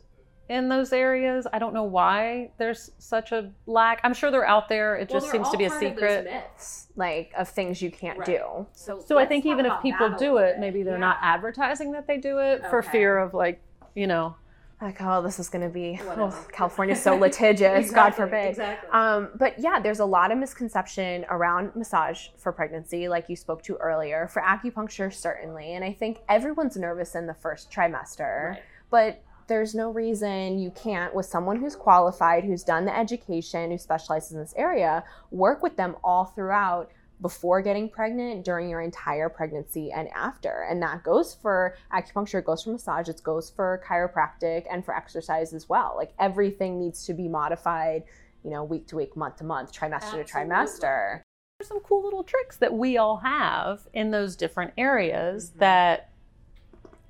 in 0.50 0.68
those 0.68 0.92
areas. 0.92 1.46
I 1.54 1.60
don't 1.60 1.74
know 1.74 1.84
why 1.84 2.52
there's 2.58 2.92
such 2.98 3.32
a 3.32 3.52
lack. 3.68 4.02
I'm 4.04 4.14
sure 4.16 4.32
they're 4.32 4.48
out 4.48 4.68
there. 4.68 4.96
It 4.96 5.08
just 5.10 5.30
seems 5.32 5.50
to 5.52 5.58
be 5.58 5.66
a 5.66 5.70
secret. 5.70 6.26
myths, 6.26 6.88
like 6.96 7.32
of 7.38 7.48
things 7.48 7.82
you 7.82 7.92
can't 7.92 8.18
Right. 8.18 8.26
do. 8.26 8.66
So, 8.74 9.00
So 9.00 9.18
I 9.20 9.26
think 9.26 9.46
even 9.46 9.66
if 9.68 9.74
people 9.82 10.10
do 10.10 10.38
it, 10.38 10.54
bit. 10.54 10.60
maybe 10.60 10.82
they're 10.84 10.96
Yeah. 10.96 11.00
not 11.00 11.18
advertising 11.22 11.92
that 11.94 12.08
they 12.08 12.18
do 12.18 12.40
it 12.40 12.66
for 12.66 12.82
fear 12.82 13.18
of 13.20 13.34
like, 13.36 13.62
you 13.94 14.08
know, 14.08 14.36
like, 14.82 14.98
oh, 15.02 15.22
this 15.22 15.40
is 15.40 15.50
going 15.50 15.62
to 15.62 15.70
be, 15.70 16.00
oh, 16.04 16.34
California's 16.54 17.04
so 17.04 17.16
litigious, 17.28 17.92
God 17.92 18.16
forbid. 18.16 18.48
Exactly. 18.50 18.90
Um, 18.92 19.30
but 19.36 19.60
yeah, 19.60 19.78
there's 19.80 20.00
a 20.00 20.06
lot 20.06 20.32
of 20.32 20.38
misconception 20.38 21.26
around 21.30 21.76
massage 21.76 22.30
for 22.38 22.52
pregnancy, 22.54 23.08
like 23.10 23.28
you 23.30 23.36
spoke 23.36 23.62
to 23.64 23.76
earlier. 23.76 24.28
For 24.30 24.42
acupuncture, 24.42 25.14
certainly. 25.14 25.74
And 25.74 25.84
I 25.84 25.92
think 25.94 26.20
everyone's 26.30 26.78
nervous 26.78 27.14
in 27.14 27.28
the 27.28 27.34
first 27.34 27.70
trimester, 27.72 28.52
Right. 28.52 28.62
but 28.90 29.22
there's 29.50 29.76
no 29.76 29.90
reason 29.92 30.58
you 30.60 30.72
can't, 30.72 31.14
with 31.14 31.26
someone 31.26 31.58
who's 31.58 31.76
qualified, 31.76 32.46
who's 32.46 32.64
done 32.64 32.86
the 32.86 32.98
education, 32.98 33.72
who 33.72 33.78
specializes 33.78 34.32
in 34.32 34.40
this 34.40 34.54
area, 34.56 35.04
work 35.32 35.62
with 35.62 35.76
them 35.76 35.98
all 36.04 36.24
throughout 36.26 36.92
before 37.22 37.62
getting 37.62 37.90
pregnant, 37.90 38.46
during 38.46 38.70
your 38.70 38.80
entire 38.80 39.28
pregnancy, 39.28 39.92
and 39.92 40.08
after. 40.16 40.66
And 40.70 40.82
that 40.82 41.04
goes 41.04 41.36
for 41.42 41.76
acupuncture, 41.94 42.40
it 42.40 42.46
goes 42.46 42.64
for 42.64 42.70
massage, 42.70 43.10
it 43.10 43.22
goes 43.22 43.50
for 43.50 43.84
chiropractic, 43.86 44.64
and 44.72 44.86
for 44.86 44.96
exercise 44.96 45.54
as 45.54 45.68
well. 45.68 45.96
Like 45.98 46.14
everything 46.18 46.80
needs 46.80 47.06
to 47.08 47.14
be 47.14 47.28
modified, 47.28 48.04
you 48.46 48.52
know, 48.52 48.64
week 48.64 48.88
to 48.88 48.96
week, 48.96 49.18
month 49.18 49.36
to 49.38 49.44
month, 49.44 49.74
trimester 49.74 50.26
to 50.26 50.32
trimester. 50.32 51.20
There's 51.60 51.68
some 51.68 51.82
cool 51.82 52.06
little 52.06 52.24
tricks 52.24 52.56
that 52.58 52.74
we 52.74 52.98
all 52.98 53.18
have 53.18 53.86
in 53.94 54.12
those 54.12 54.38
different 54.38 54.72
areas 54.78 55.50
Mm-hmm. 55.50 55.60
that 55.60 56.12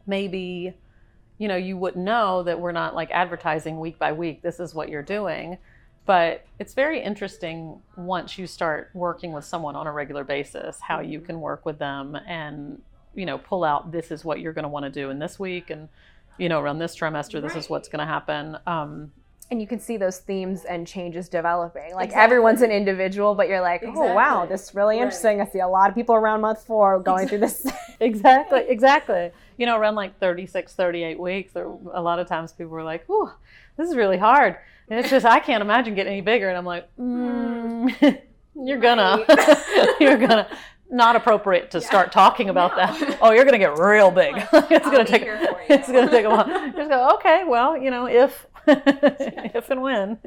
maybe 0.07 0.73
you 1.39 1.47
know 1.47 1.55
you 1.55 1.75
wouldn't 1.75 2.05
know 2.05 2.43
that 2.43 2.59
we're 2.59 2.71
not 2.71 2.93
like 2.93 3.09
advertising 3.09 3.79
week 3.79 3.97
by 3.97 4.11
week 4.11 4.43
this 4.43 4.59
is 4.59 4.75
what 4.75 4.89
you're 4.89 5.01
doing. 5.01 5.57
But 6.05 6.45
it's 6.57 6.73
very 6.73 7.03
interesting 7.03 7.81
once 7.95 8.37
you 8.37 8.47
start 8.47 8.89
working 8.93 9.31
with 9.31 9.45
someone 9.45 9.75
on 9.75 9.85
a 9.87 9.91
regular 9.91 10.23
basis 10.23 10.79
how 10.79 10.99
you 11.01 11.21
can 11.21 11.39
work 11.39 11.65
with 11.65 11.79
them 11.79 12.15
and 12.27 12.81
you 13.15 13.25
know 13.25 13.37
pull 13.37 13.63
out 13.63 13.91
this 13.91 14.11
is 14.11 14.23
what 14.23 14.39
you're 14.39 14.53
going 14.53 14.63
to 14.63 14.69
want 14.69 14.85
to 14.85 14.91
do 14.91 15.09
in 15.09 15.19
this 15.19 15.39
week 15.39 15.69
and 15.69 15.87
you 16.37 16.49
know 16.49 16.59
around 16.61 16.79
this 16.79 16.95
trimester 16.95 17.41
this 17.41 17.55
is 17.55 17.69
what's 17.69 17.89
going 17.89 17.99
to 17.99 18.05
happen. 18.05 18.57
Um, 18.67 19.11
And 19.51 19.59
you 19.59 19.65
can 19.65 19.79
see 19.79 19.97
those 19.97 20.19
themes 20.19 20.63
and 20.65 20.85
changes 20.85 21.27
developing. 21.27 21.93
Like 21.95 22.05
Exactly. 22.09 22.23
everyone's 22.23 22.61
an 22.61 22.69
individual, 22.71 23.33
but 23.33 23.47
you're 23.49 23.61
like, 23.61 23.83
oh 23.85 24.13
wow, 24.13 24.45
this 24.45 24.69
is 24.69 24.75
really 24.75 24.97
Right. 24.97 25.03
interesting. 25.03 25.41
I 25.41 25.45
see 25.45 25.59
a 25.59 25.67
lot 25.67 25.89
of 25.89 25.95
people 25.95 26.13
around 26.15 26.41
month 26.41 26.63
four 26.65 26.99
going 26.99 27.27
through 27.27 27.39
this. 27.39 27.65
exactly 28.01 28.61
exactly 28.69 29.29
you 29.57 29.65
know 29.65 29.77
around 29.77 29.93
like 29.95 30.17
36 30.19 30.73
38 30.73 31.19
weeks 31.19 31.51
there 31.51 31.65
a 31.93 32.01
lot 32.01 32.17
of 32.17 32.27
times 32.29 32.53
people 32.53 32.71
were 32.71 32.81
like 32.83 33.03
Whew, 33.07 33.29
this 33.75 33.89
is 33.89 33.95
really 33.97 34.17
hard 34.17 34.55
and 34.89 34.97
it's 34.97 35.09
just 35.09 35.25
i 35.25 35.37
can't 35.39 35.61
imagine 35.61 35.95
getting 35.95 36.13
any 36.13 36.21
bigger 36.21 36.47
and 36.47 36.57
i'm 36.57 36.63
like 36.63 36.87
mm, 36.97 38.21
you're 38.55 38.77
gonna 38.79 39.25
you're 39.99 40.17
gonna 40.17 40.47
not 40.89 41.17
appropriate 41.17 41.71
to 41.71 41.81
start 41.81 42.13
talking 42.13 42.47
about 42.49 42.71
No. 42.71 42.77
that 42.77 43.17
oh 43.21 43.31
you're 43.31 43.43
gonna 43.43 43.57
get 43.57 43.77
real 43.77 44.11
big 44.11 44.33
it's 44.37 44.85
gonna 44.85 45.03
be 45.03 45.09
take 45.11 45.23
here 45.23 45.37
for 45.37 45.59
you. 45.59 45.65
it's 45.67 45.91
gonna 45.91 46.09
take 46.09 46.23
a 46.25 46.29
while 46.29 46.45
just 46.71 46.89
go 46.89 47.15
okay 47.15 47.43
well 47.45 47.77
you 47.77 47.91
know 47.91 48.07
if 48.07 48.45
if 49.55 49.69
and 49.69 49.81
when 49.81 50.17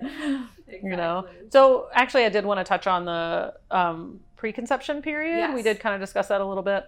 you 0.82 0.96
know? 0.96 1.26
So 1.50 1.88
actually 1.92 2.24
i 2.24 2.28
did 2.28 2.44
want 2.44 2.58
to 2.58 2.64
touch 2.64 2.86
on 2.86 3.04
the 3.04 3.54
um, 3.70 4.20
preconception 4.36 5.02
period. 5.02 5.54
We 5.54 5.62
did 5.62 5.80
kind 5.80 5.94
of 5.94 6.00
discuss 6.00 6.28
that 6.28 6.40
a 6.40 6.46
little 6.46 6.62
bit. 6.62 6.84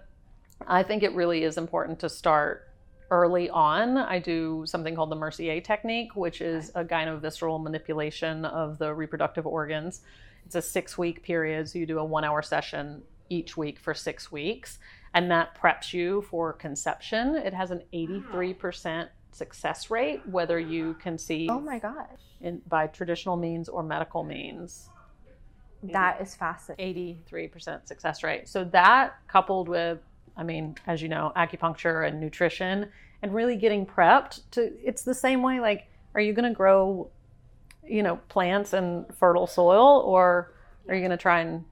I 0.67 0.83
think 0.83 1.03
it 1.03 1.13
really 1.13 1.43
is 1.43 1.57
important 1.57 1.99
to 1.99 2.09
start 2.09 2.69
early 3.11 3.49
on. 3.49 3.97
I 3.97 4.19
do 4.19 4.63
something 4.65 4.95
called 4.95 5.11
the 5.11 5.15
mercier 5.15 5.61
technique 5.61 6.15
which 6.15 6.41
is 6.41 6.71
a 6.75 6.83
gynovisceral 6.83 7.61
manipulation 7.61 8.45
of 8.45 8.77
the 8.77 8.93
reproductive 8.93 9.45
organs. 9.45 10.01
It's 10.45 10.55
a 10.55 10.61
six 10.61 10.97
week 10.97 11.23
period 11.23 11.69
so 11.69 11.79
you 11.79 11.85
do 11.85 11.99
a 11.99 12.05
one 12.05 12.23
hour 12.23 12.41
session 12.41 13.03
each 13.29 13.57
week 13.57 13.79
for 13.79 13.93
six 13.93 14.31
weeks 14.31 14.79
and 15.13 15.31
that 15.31 15.57
preps 15.59 15.93
you 15.93 16.23
for 16.29 16.51
conception. 16.51 17.35
It 17.35 17.53
has 17.53 17.71
an 17.71 17.83
83% 17.93 19.07
success 19.35 19.91
rate 19.91 20.25
whether 20.27 20.57
you 20.57 20.95
conceive 21.01 21.49
oh 21.49 21.59
my 21.59 21.77
gosh, 21.77 22.07
in, 22.39 22.61
by 22.67 22.87
traditional 22.87 23.35
means 23.35 23.67
or 23.67 23.83
medical 23.83 24.23
means. 24.23 24.89
that 25.83 26.21
is 26.21 26.33
fascinating. 26.35 27.21
83% 27.29 27.85
success 27.87 28.23
rate. 28.23 28.47
So 28.47 28.63
that 28.65 29.15
coupled 29.27 29.67
with, 29.67 29.99
I 30.37 30.43
mean, 30.43 30.75
as 30.87 31.01
you 31.01 31.09
know, 31.09 31.33
acupuncture 31.35 32.07
and 32.07 32.19
nutrition 32.19 32.89
and 33.21 33.33
really 33.33 33.57
getting 33.57 33.85
prepped 33.85 34.41
to, 34.51 34.71
it's 34.83 35.03
the 35.03 35.13
same 35.13 35.41
way. 35.43 35.59
Like, 35.59 35.87
are 36.13 36.21
you 36.21 36.33
going 36.33 36.49
to 36.49 36.55
grow, 36.55 37.09
you 37.83 38.03
know, 38.03 38.17
plants 38.29 38.73
in 38.73 39.05
fertile 39.19 39.47
soil 39.47 40.01
or 40.05 40.53
are 40.87 40.95
you 40.95 41.01
going 41.01 41.11
to 41.11 41.17
try 41.17 41.41
and, 41.41 41.65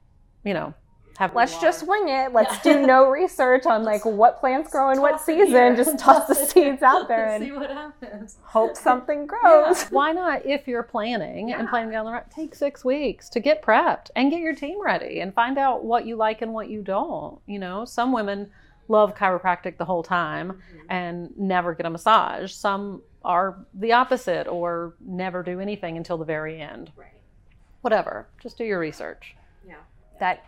you 0.43 0.53
know, 0.53 0.73
have 1.17 1.35
Let's 1.35 1.59
just 1.59 1.87
wing 1.87 2.09
it. 2.09 2.33
Let's 2.33 2.65
Yeah. 2.65 2.73
do 2.73 2.87
no 2.87 3.09
research 3.09 3.65
on 3.65 3.83
like 3.91 4.03
what 4.05 4.39
plants 4.39 4.71
grow 4.71 4.89
in 4.91 5.01
what 5.01 5.21
season. 5.21 5.75
Just 5.75 5.99
toss 5.99 6.27
the 6.27 6.35
seeds 6.35 6.81
out 6.81 7.07
there 7.07 7.27
and 7.27 7.43
See 7.43 7.51
what 7.51 7.69
happens. 7.69 8.37
hope 8.43 8.75
something 8.89 9.27
grows. 9.27 9.83
Why 9.89 10.11
not, 10.11 10.45
if 10.45 10.67
you're 10.67 10.83
planning 10.83 11.53
and 11.53 11.69
planning 11.69 11.91
down 11.91 12.05
the 12.05 12.11
road, 12.11 12.23
take 12.29 12.55
six 12.55 12.83
weeks 12.83 13.29
to 13.29 13.39
get 13.39 13.61
prepped 13.61 14.09
and 14.15 14.31
get 14.31 14.39
your 14.39 14.55
team 14.55 14.81
ready 14.81 15.19
and 15.19 15.33
find 15.33 15.57
out 15.57 15.83
what 15.83 16.05
you 16.05 16.15
like 16.15 16.41
and 16.41 16.53
what 16.53 16.69
you 16.69 16.81
don't. 16.81 17.39
You 17.45 17.59
know, 17.59 17.85
some 17.85 18.11
women 18.11 18.49
love 18.87 19.15
chiropractic 19.15 19.77
the 19.77 19.85
whole 19.85 20.03
time 20.03 20.51
mm-hmm. 20.51 20.91
and 20.91 21.29
never 21.37 21.73
get 21.73 21.85
a 21.85 21.89
massage. 21.89 22.51
Some 22.51 23.01
are 23.23 23.65
the 23.73 23.93
opposite 23.93 24.47
or 24.47 24.95
never 24.99 25.43
do 25.43 25.59
anything 25.59 25.95
until 25.95 26.17
the 26.17 26.25
very 26.25 26.59
end. 26.59 26.91
Right. 26.95 27.07
Whatever, 27.81 28.27
just 28.41 28.57
do 28.57 28.63
your 28.63 28.79
research. 28.79 29.35
Yeah. 29.65 29.75
That 30.19 30.45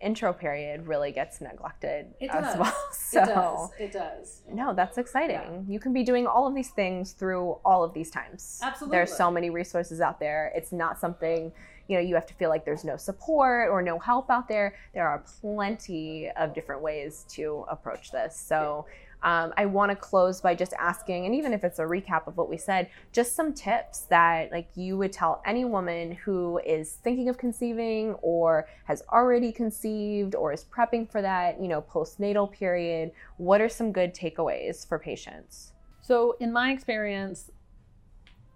intro 0.00 0.32
period 0.32 0.86
really 0.86 1.10
gets 1.10 1.40
neglected 1.40 2.06
It 2.20 2.30
as 2.30 2.54
does. 2.54 2.58
well. 2.58 2.76
So 2.92 3.70
It 3.80 3.92
does. 3.92 4.42
no, 4.50 4.74
that's 4.74 4.98
exciting. 4.98 5.64
You 5.68 5.80
can 5.80 5.92
be 5.92 6.04
doing 6.04 6.26
all 6.26 6.46
of 6.46 6.54
these 6.54 6.70
things 6.70 7.12
through 7.12 7.58
all 7.64 7.82
of 7.82 7.94
these 7.94 8.10
times. 8.10 8.60
Absolutely. 8.62 8.96
There's 8.96 9.16
so 9.16 9.30
many 9.30 9.50
resources 9.50 10.00
out 10.00 10.20
there. 10.20 10.52
It's 10.54 10.72
not 10.72 10.98
something, 11.00 11.50
you 11.88 11.96
know, 11.96 12.02
you 12.02 12.14
have 12.14 12.26
to 12.26 12.34
feel 12.34 12.50
like 12.50 12.64
there's 12.64 12.84
no 12.84 12.96
support 12.96 13.70
or 13.70 13.80
no 13.82 13.98
help 13.98 14.30
out 14.30 14.46
there. 14.46 14.74
There 14.94 15.08
are 15.08 15.24
plenty 15.40 16.30
of 16.36 16.54
different 16.54 16.82
ways 16.82 17.24
to 17.30 17.64
approach 17.68 18.12
this. 18.12 18.36
So 18.36 18.86
um, 19.22 19.52
I 19.56 19.66
want 19.66 19.90
to 19.90 19.96
close 19.96 20.40
by 20.40 20.54
just 20.54 20.72
asking, 20.78 21.26
and 21.26 21.34
even 21.34 21.52
if 21.52 21.64
it's 21.64 21.78
a 21.78 21.84
recap 21.84 22.26
of 22.26 22.36
what 22.36 22.48
we 22.48 22.56
said, 22.56 22.88
just 23.12 23.34
some 23.34 23.52
tips 23.52 24.02
that 24.10 24.52
like 24.52 24.68
you 24.74 24.96
would 24.96 25.12
tell 25.12 25.42
any 25.44 25.64
woman 25.64 26.12
who 26.12 26.58
is 26.64 26.92
thinking 26.92 27.28
of 27.28 27.36
conceiving 27.38 28.14
or 28.22 28.68
has 28.84 29.02
already 29.12 29.50
conceived 29.50 30.34
or 30.34 30.52
is 30.52 30.64
prepping 30.64 31.10
for 31.10 31.20
that, 31.22 31.60
you 31.60 31.68
know, 31.68 31.82
postnatal 31.82 32.50
period. 32.50 33.10
What 33.38 33.60
are 33.60 33.68
some 33.68 33.92
good 33.92 34.14
takeaways 34.14 34.86
for 34.86 34.98
patients? 34.98 35.72
So, 36.00 36.36
in 36.40 36.52
my 36.52 36.70
experience, 36.70 37.50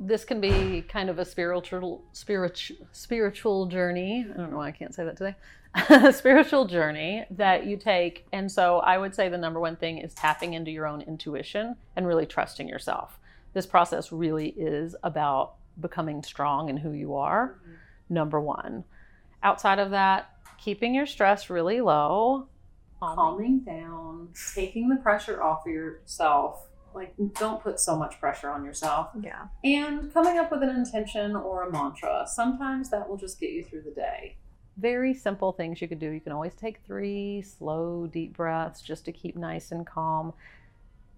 this 0.04 0.24
can 0.24 0.40
be 0.40 0.82
kind 0.82 1.08
of 1.08 1.18
a 1.18 1.24
spiritual, 1.24 2.02
spiritual, 2.12 2.76
spiritual 2.92 3.66
journey. 3.66 4.26
I 4.28 4.36
don't 4.36 4.50
know 4.50 4.56
why 4.56 4.68
I 4.68 4.72
can't 4.72 4.94
say 4.94 5.04
that 5.04 5.16
today. 5.16 5.36
a 5.88 6.12
spiritual 6.12 6.66
journey 6.66 7.24
that 7.30 7.64
you 7.64 7.76
take, 7.76 8.26
and 8.32 8.50
so 8.50 8.80
I 8.80 8.98
would 8.98 9.14
say 9.14 9.28
the 9.28 9.38
number 9.38 9.58
one 9.58 9.76
thing 9.76 9.98
is 9.98 10.12
tapping 10.12 10.52
into 10.52 10.70
your 10.70 10.86
own 10.86 11.00
intuition 11.00 11.76
and 11.96 12.06
really 12.06 12.26
trusting 12.26 12.68
yourself. 12.68 13.18
This 13.54 13.64
process 13.64 14.12
really 14.12 14.48
is 14.50 14.94
about 15.02 15.54
becoming 15.80 16.22
strong 16.22 16.68
in 16.68 16.76
who 16.76 16.92
you 16.92 17.14
are. 17.14 17.58
Number 18.10 18.40
one. 18.40 18.84
Outside 19.42 19.78
of 19.78 19.90
that, 19.90 20.30
keeping 20.58 20.94
your 20.94 21.06
stress 21.06 21.48
really 21.48 21.80
low, 21.80 22.48
calming 23.00 23.60
down, 23.60 24.28
taking 24.54 24.88
the 24.88 24.96
pressure 24.96 25.42
off 25.42 25.66
of 25.66 25.72
yourself. 25.72 26.66
Like, 26.94 27.14
don't 27.38 27.62
put 27.62 27.80
so 27.80 27.96
much 27.96 28.18
pressure 28.20 28.50
on 28.50 28.64
yourself. 28.64 29.10
Yeah. 29.20 29.46
And 29.64 30.12
coming 30.12 30.38
up 30.38 30.50
with 30.50 30.62
an 30.62 30.70
intention 30.70 31.36
or 31.36 31.62
a 31.62 31.72
mantra. 31.72 32.26
Sometimes 32.26 32.90
that 32.90 33.08
will 33.08 33.16
just 33.16 33.40
get 33.40 33.50
you 33.50 33.64
through 33.64 33.82
the 33.82 33.90
day. 33.90 34.36
Very 34.76 35.12
simple 35.12 35.52
things 35.52 35.82
you 35.82 35.88
could 35.88 35.98
do. 35.98 36.10
You 36.10 36.20
can 36.20 36.32
always 36.32 36.54
take 36.54 36.80
three 36.86 37.42
slow, 37.42 38.06
deep 38.06 38.36
breaths 38.36 38.80
just 38.80 39.04
to 39.04 39.12
keep 39.12 39.36
nice 39.36 39.70
and 39.70 39.86
calm. 39.86 40.32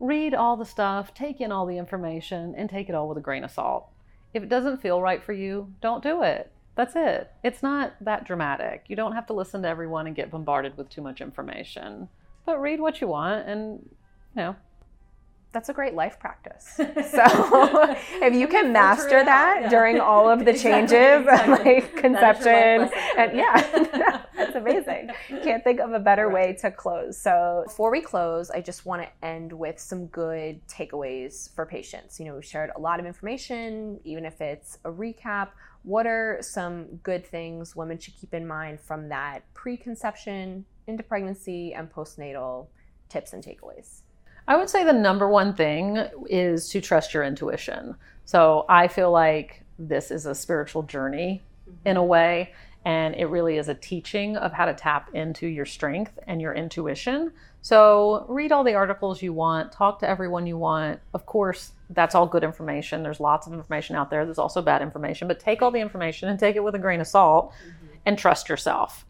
Read 0.01 0.35
all 0.35 0.57
the 0.57 0.65
stuff, 0.65 1.15
take 1.15 1.41
in 1.41 1.53
all 1.53 1.65
the 1.65 1.79
information, 1.79 2.55
and 2.57 2.69
take 2.69 2.89
it 2.89 2.95
all 2.95 3.09
with 3.09 3.19
a 3.19 3.23
grain 3.23 3.45
of 3.45 3.51
salt. 3.51 3.89
If 4.33 4.43
it 4.43 4.49
doesn't 4.49 4.83
feel 4.83 5.01
right 5.01 5.23
for 5.23 5.33
you, 5.33 5.73
don't 5.81 6.03
do 6.03 6.23
it. 6.23 6.51
That's 6.75 6.97
it. 6.97 7.31
It's 7.45 7.63
not 7.63 7.95
that 8.01 8.27
dramatic. 8.27 8.87
You 8.89 8.97
don't 8.97 9.13
have 9.13 9.27
to 9.29 9.33
listen 9.33 9.63
to 9.63 9.69
everyone 9.69 10.09
and 10.09 10.17
get 10.17 10.33
bombarded 10.33 10.77
with 10.77 10.89
too 10.89 11.03
much 11.03 11.21
information. 11.21 12.09
But 12.45 12.61
read 12.61 12.81
what 12.81 13.01
you 13.01 13.07
want 13.07 13.47
and, 13.47 13.89
you 14.35 14.43
know, 14.43 14.57
That's 15.55 15.69
a 15.71 15.73
great 15.73 15.95
life 15.95 16.19
practice. 16.19 16.67
So 17.15 17.97
if 18.27 18.35
you 18.35 18.49
can 18.49 18.73
master 18.73 19.25
that 19.25 19.71
during 19.71 20.01
all 20.01 20.29
of 20.29 20.45
the 20.45 20.51
Exactly, 20.57 20.71
changes 20.71 21.27
exactly. 21.29 21.75
like 21.75 21.97
conception 21.97 22.45
That 22.53 22.55
is 22.55 22.55
your 22.57 22.79
life 22.81 22.93
lesson. 22.93 23.19
and 23.19 23.37
yeah, 23.39 24.23
that's 24.37 24.57
amazing. 24.57 25.11
Can't 25.45 25.63
think 25.63 25.81
of 25.81 25.93
a 25.93 26.01
better 26.01 26.29
way 26.29 26.55
to 26.61 26.71
close. 26.71 27.17
So 27.17 27.63
before 27.67 27.91
we 27.93 28.01
close, 28.01 28.51
I 28.51 28.61
just 28.61 28.85
want 28.85 29.03
to 29.03 29.27
end 29.27 29.53
with 29.53 29.79
some 29.79 30.07
good 30.07 30.61
takeaways 30.67 31.55
for 31.55 31.65
patients. 31.65 32.19
You 32.19 32.27
know, 32.27 32.35
we 32.37 32.43
shared 32.43 32.71
a 32.77 32.81
lot 32.81 32.99
of 33.01 33.07
information, 33.07 34.01
even 34.05 34.25
if 34.25 34.41
it's 34.41 34.79
a 34.85 34.91
recap. 34.91 35.51
What 35.83 36.07
are 36.07 36.39
some 36.41 36.97
good 37.03 37.25
things 37.27 37.77
women 37.77 37.99
should 37.99 38.17
keep 38.17 38.35
in 38.35 38.47
mind 38.47 38.81
from 38.81 39.09
that 39.11 39.43
preconception 39.55 40.65
into 40.87 41.03
pregnancy 41.03 41.75
and 41.75 41.93
postnatal 41.93 42.67
tips 43.09 43.33
and 43.35 43.45
takeaways? 43.45 44.01
I 44.47 44.57
would 44.57 44.69
say 44.69 44.85
the 44.85 44.93
number 44.93 45.29
one 45.29 45.55
thing 45.55 45.99
is 46.29 46.69
to 46.71 46.81
trust 46.81 47.15
your 47.15 47.25
intuition. 47.25 47.97
So 48.25 48.67
I 48.69 48.89
feel 48.89 49.11
like 49.11 49.63
this 49.79 50.11
is 50.11 50.27
a 50.27 50.35
spiritual 50.35 50.83
journey 50.83 51.43
in 51.85 51.97
a 51.97 52.05
way, 52.05 52.53
and 52.85 53.15
it 53.15 53.27
really 53.27 53.57
is 53.57 53.69
a 53.69 53.75
teaching 53.75 54.37
of 54.37 54.53
how 54.53 54.67
to 54.67 54.75
tap 54.75 55.11
into 55.15 55.47
your 55.47 55.65
strength 55.65 56.19
and 56.27 56.41
your 56.41 56.53
intuition. 56.53 57.33
So 57.63 58.27
read 58.29 58.53
all 58.53 58.63
the 58.63 58.75
articles 58.75 59.23
you 59.23 59.33
want, 59.33 59.73
talk 59.73 59.99
to 60.01 60.09
everyone 60.09 60.47
you 60.47 60.59
want. 60.59 61.01
Of 61.15 61.25
course, 61.25 61.73
that's 61.89 62.15
all 62.15 62.27
good 62.27 62.45
information. 62.45 63.03
There's 63.03 63.21
lots 63.21 63.47
of 63.47 63.55
information 63.55 63.97
out 63.97 64.11
there. 64.11 64.27
There's 64.27 64.39
also 64.39 64.61
bad 64.61 64.83
information, 64.83 65.29
but 65.29 65.41
take 65.41 65.63
all 65.63 65.71
the 65.71 65.81
information 65.81 66.29
and 66.29 66.39
take 66.39 66.57
it 66.57 66.65
with 66.65 66.75
a 66.75 66.79
grain 66.79 67.01
of 67.01 67.07
salt 67.07 67.53
mm-hmm. 67.53 67.87
and 68.05 68.19
trust 68.19 68.51
yourself. 68.51 69.07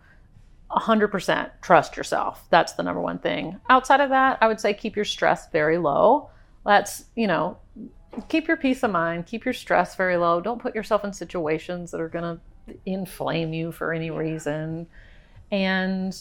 100% 0.74 1.50
trust 1.62 1.96
yourself. 1.96 2.44
That's 2.50 2.72
the 2.72 2.82
number 2.82 3.00
one 3.00 3.18
thing. 3.18 3.60
Outside 3.70 4.00
of 4.00 4.10
that, 4.10 4.38
I 4.40 4.48
would 4.48 4.60
say 4.60 4.74
keep 4.74 4.96
your 4.96 5.04
stress 5.04 5.50
very 5.50 5.78
low. 5.78 6.30
Let's, 6.64 7.04
you 7.14 7.26
know, 7.26 7.58
keep 8.28 8.48
your 8.48 8.56
peace 8.56 8.82
of 8.82 8.90
mind, 8.90 9.26
keep 9.26 9.44
your 9.44 9.54
stress 9.54 9.96
very 9.96 10.16
low. 10.16 10.40
Don't 10.40 10.60
put 10.60 10.74
yourself 10.74 11.04
in 11.04 11.12
situations 11.12 11.90
that 11.90 12.00
are 12.00 12.08
going 12.08 12.38
to 12.66 12.74
inflame 12.86 13.52
you 13.52 13.72
for 13.72 13.92
any 13.92 14.10
reason. 14.10 14.86
And 15.50 16.14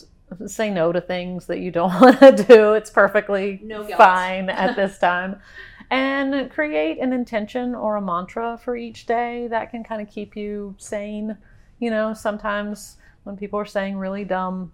say 0.47 0.69
no 0.69 0.91
to 0.91 1.01
things 1.01 1.45
that 1.47 1.59
you 1.59 1.71
don't 1.71 1.93
want 2.01 2.19
to 2.19 2.31
do. 2.31 2.73
It's 2.73 2.89
perfectly 2.89 3.59
no 3.63 3.85
fine 3.85 4.49
at 4.49 4.75
this 4.75 4.97
time. 4.97 5.39
and 5.91 6.49
create 6.51 6.99
an 6.99 7.13
intention 7.13 7.75
or 7.75 7.95
a 7.97 8.01
mantra 8.01 8.59
for 8.63 8.75
each 8.75 9.05
day 9.05 9.47
that 9.47 9.69
can 9.71 9.83
kind 9.83 10.01
of 10.01 10.09
keep 10.09 10.35
you 10.35 10.75
sane. 10.77 11.37
You 11.79 11.91
know, 11.91 12.13
sometimes 12.13 12.97
when 13.23 13.37
people 13.37 13.59
are 13.59 13.65
saying 13.65 13.97
really 13.97 14.23
dumb 14.23 14.71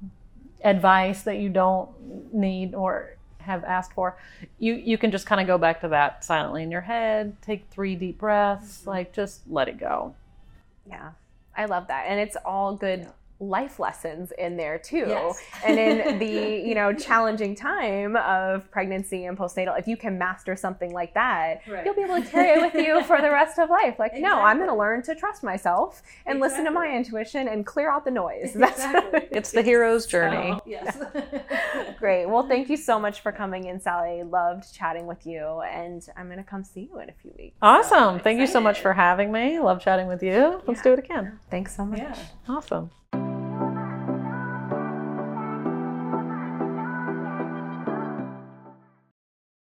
advice 0.63 1.23
that 1.23 1.37
you 1.37 1.49
don't 1.49 1.89
need 2.33 2.75
or 2.75 3.15
have 3.39 3.63
asked 3.63 3.93
for, 3.93 4.17
you 4.57 4.73
you 4.73 4.97
can 4.97 5.11
just 5.11 5.25
kind 5.25 5.41
of 5.41 5.47
go 5.47 5.57
back 5.57 5.81
to 5.81 5.87
that 5.89 6.23
silently 6.23 6.63
in 6.63 6.71
your 6.71 6.81
head, 6.81 7.35
take 7.41 7.65
three 7.69 7.95
deep 7.95 8.17
breaths, 8.17 8.79
mm-hmm. 8.79 8.89
like 8.89 9.13
just 9.13 9.41
let 9.49 9.67
it 9.67 9.79
go. 9.79 10.15
Yeah. 10.87 11.11
I 11.55 11.65
love 11.65 11.87
that. 11.87 12.05
And 12.07 12.19
it's 12.19 12.37
all 12.45 12.75
good 12.75 13.01
yeah 13.01 13.11
life 13.39 13.79
lessons 13.79 14.33
in 14.37 14.57
there 14.57 14.77
too. 14.77 15.05
Yes. 15.07 15.41
and 15.65 15.79
in 15.79 16.19
the, 16.19 16.25
you 16.67 16.75
know, 16.75 16.93
challenging 16.93 17.55
time 17.55 18.15
of 18.17 18.69
pregnancy 18.71 19.25
and 19.25 19.37
postnatal, 19.37 19.77
if 19.79 19.87
you 19.87 19.95
can 19.95 20.17
master 20.17 20.55
something 20.55 20.91
like 20.93 21.13
that, 21.13 21.61
right. 21.67 21.85
you'll 21.85 21.95
be 21.95 22.01
able 22.01 22.21
to 22.21 22.29
carry 22.29 22.59
it 22.59 22.61
with 22.61 22.85
you 22.85 23.03
for 23.03 23.21
the 23.21 23.29
rest 23.29 23.57
of 23.57 23.69
life. 23.69 23.97
Like, 23.97 24.11
exactly. 24.11 24.21
no, 24.21 24.41
I'm 24.41 24.57
going 24.57 24.69
to 24.69 24.75
learn 24.75 25.01
to 25.03 25.15
trust 25.15 25.43
myself 25.43 26.01
and 26.25 26.37
exactly. 26.37 26.49
listen 26.49 26.65
to 26.65 26.71
my 26.71 26.95
intuition 26.95 27.47
and 27.47 27.65
clear 27.65 27.91
out 27.91 28.05
the 28.05 28.11
noise. 28.11 28.55
Exactly. 28.69 29.27
it's 29.31 29.51
the 29.51 29.61
hero's 29.61 30.05
journey. 30.05 30.51
So, 30.51 30.61
yes. 30.65 30.97
Great. 31.99 32.27
Well, 32.27 32.47
thank 32.47 32.69
you 32.69 32.77
so 32.77 32.99
much 32.99 33.21
for 33.21 33.31
coming 33.31 33.65
in, 33.65 33.79
Sally. 33.79 34.21
Loved 34.23 34.73
chatting 34.73 35.07
with 35.07 35.25
you 35.25 35.61
and 35.61 36.05
I'm 36.15 36.27
going 36.27 36.37
to 36.37 36.43
come 36.43 36.63
see 36.63 36.89
you 36.91 36.99
in 36.99 37.09
a 37.09 37.13
few 37.13 37.33
weeks. 37.37 37.57
Awesome. 37.61 38.17
So 38.17 38.23
thank 38.23 38.39
you 38.39 38.47
so 38.47 38.61
much 38.61 38.79
for 38.79 38.93
having 38.93 39.31
me. 39.31 39.59
Love 39.59 39.81
chatting 39.81 40.07
with 40.07 40.21
you. 40.21 40.61
Let's 40.67 40.79
yeah. 40.79 40.83
do 40.83 40.93
it 40.93 40.99
again. 40.99 41.39
Thanks 41.49 41.75
so 41.75 41.85
much. 41.85 41.99
Yeah. 41.99 42.15
Awesome. 42.47 42.91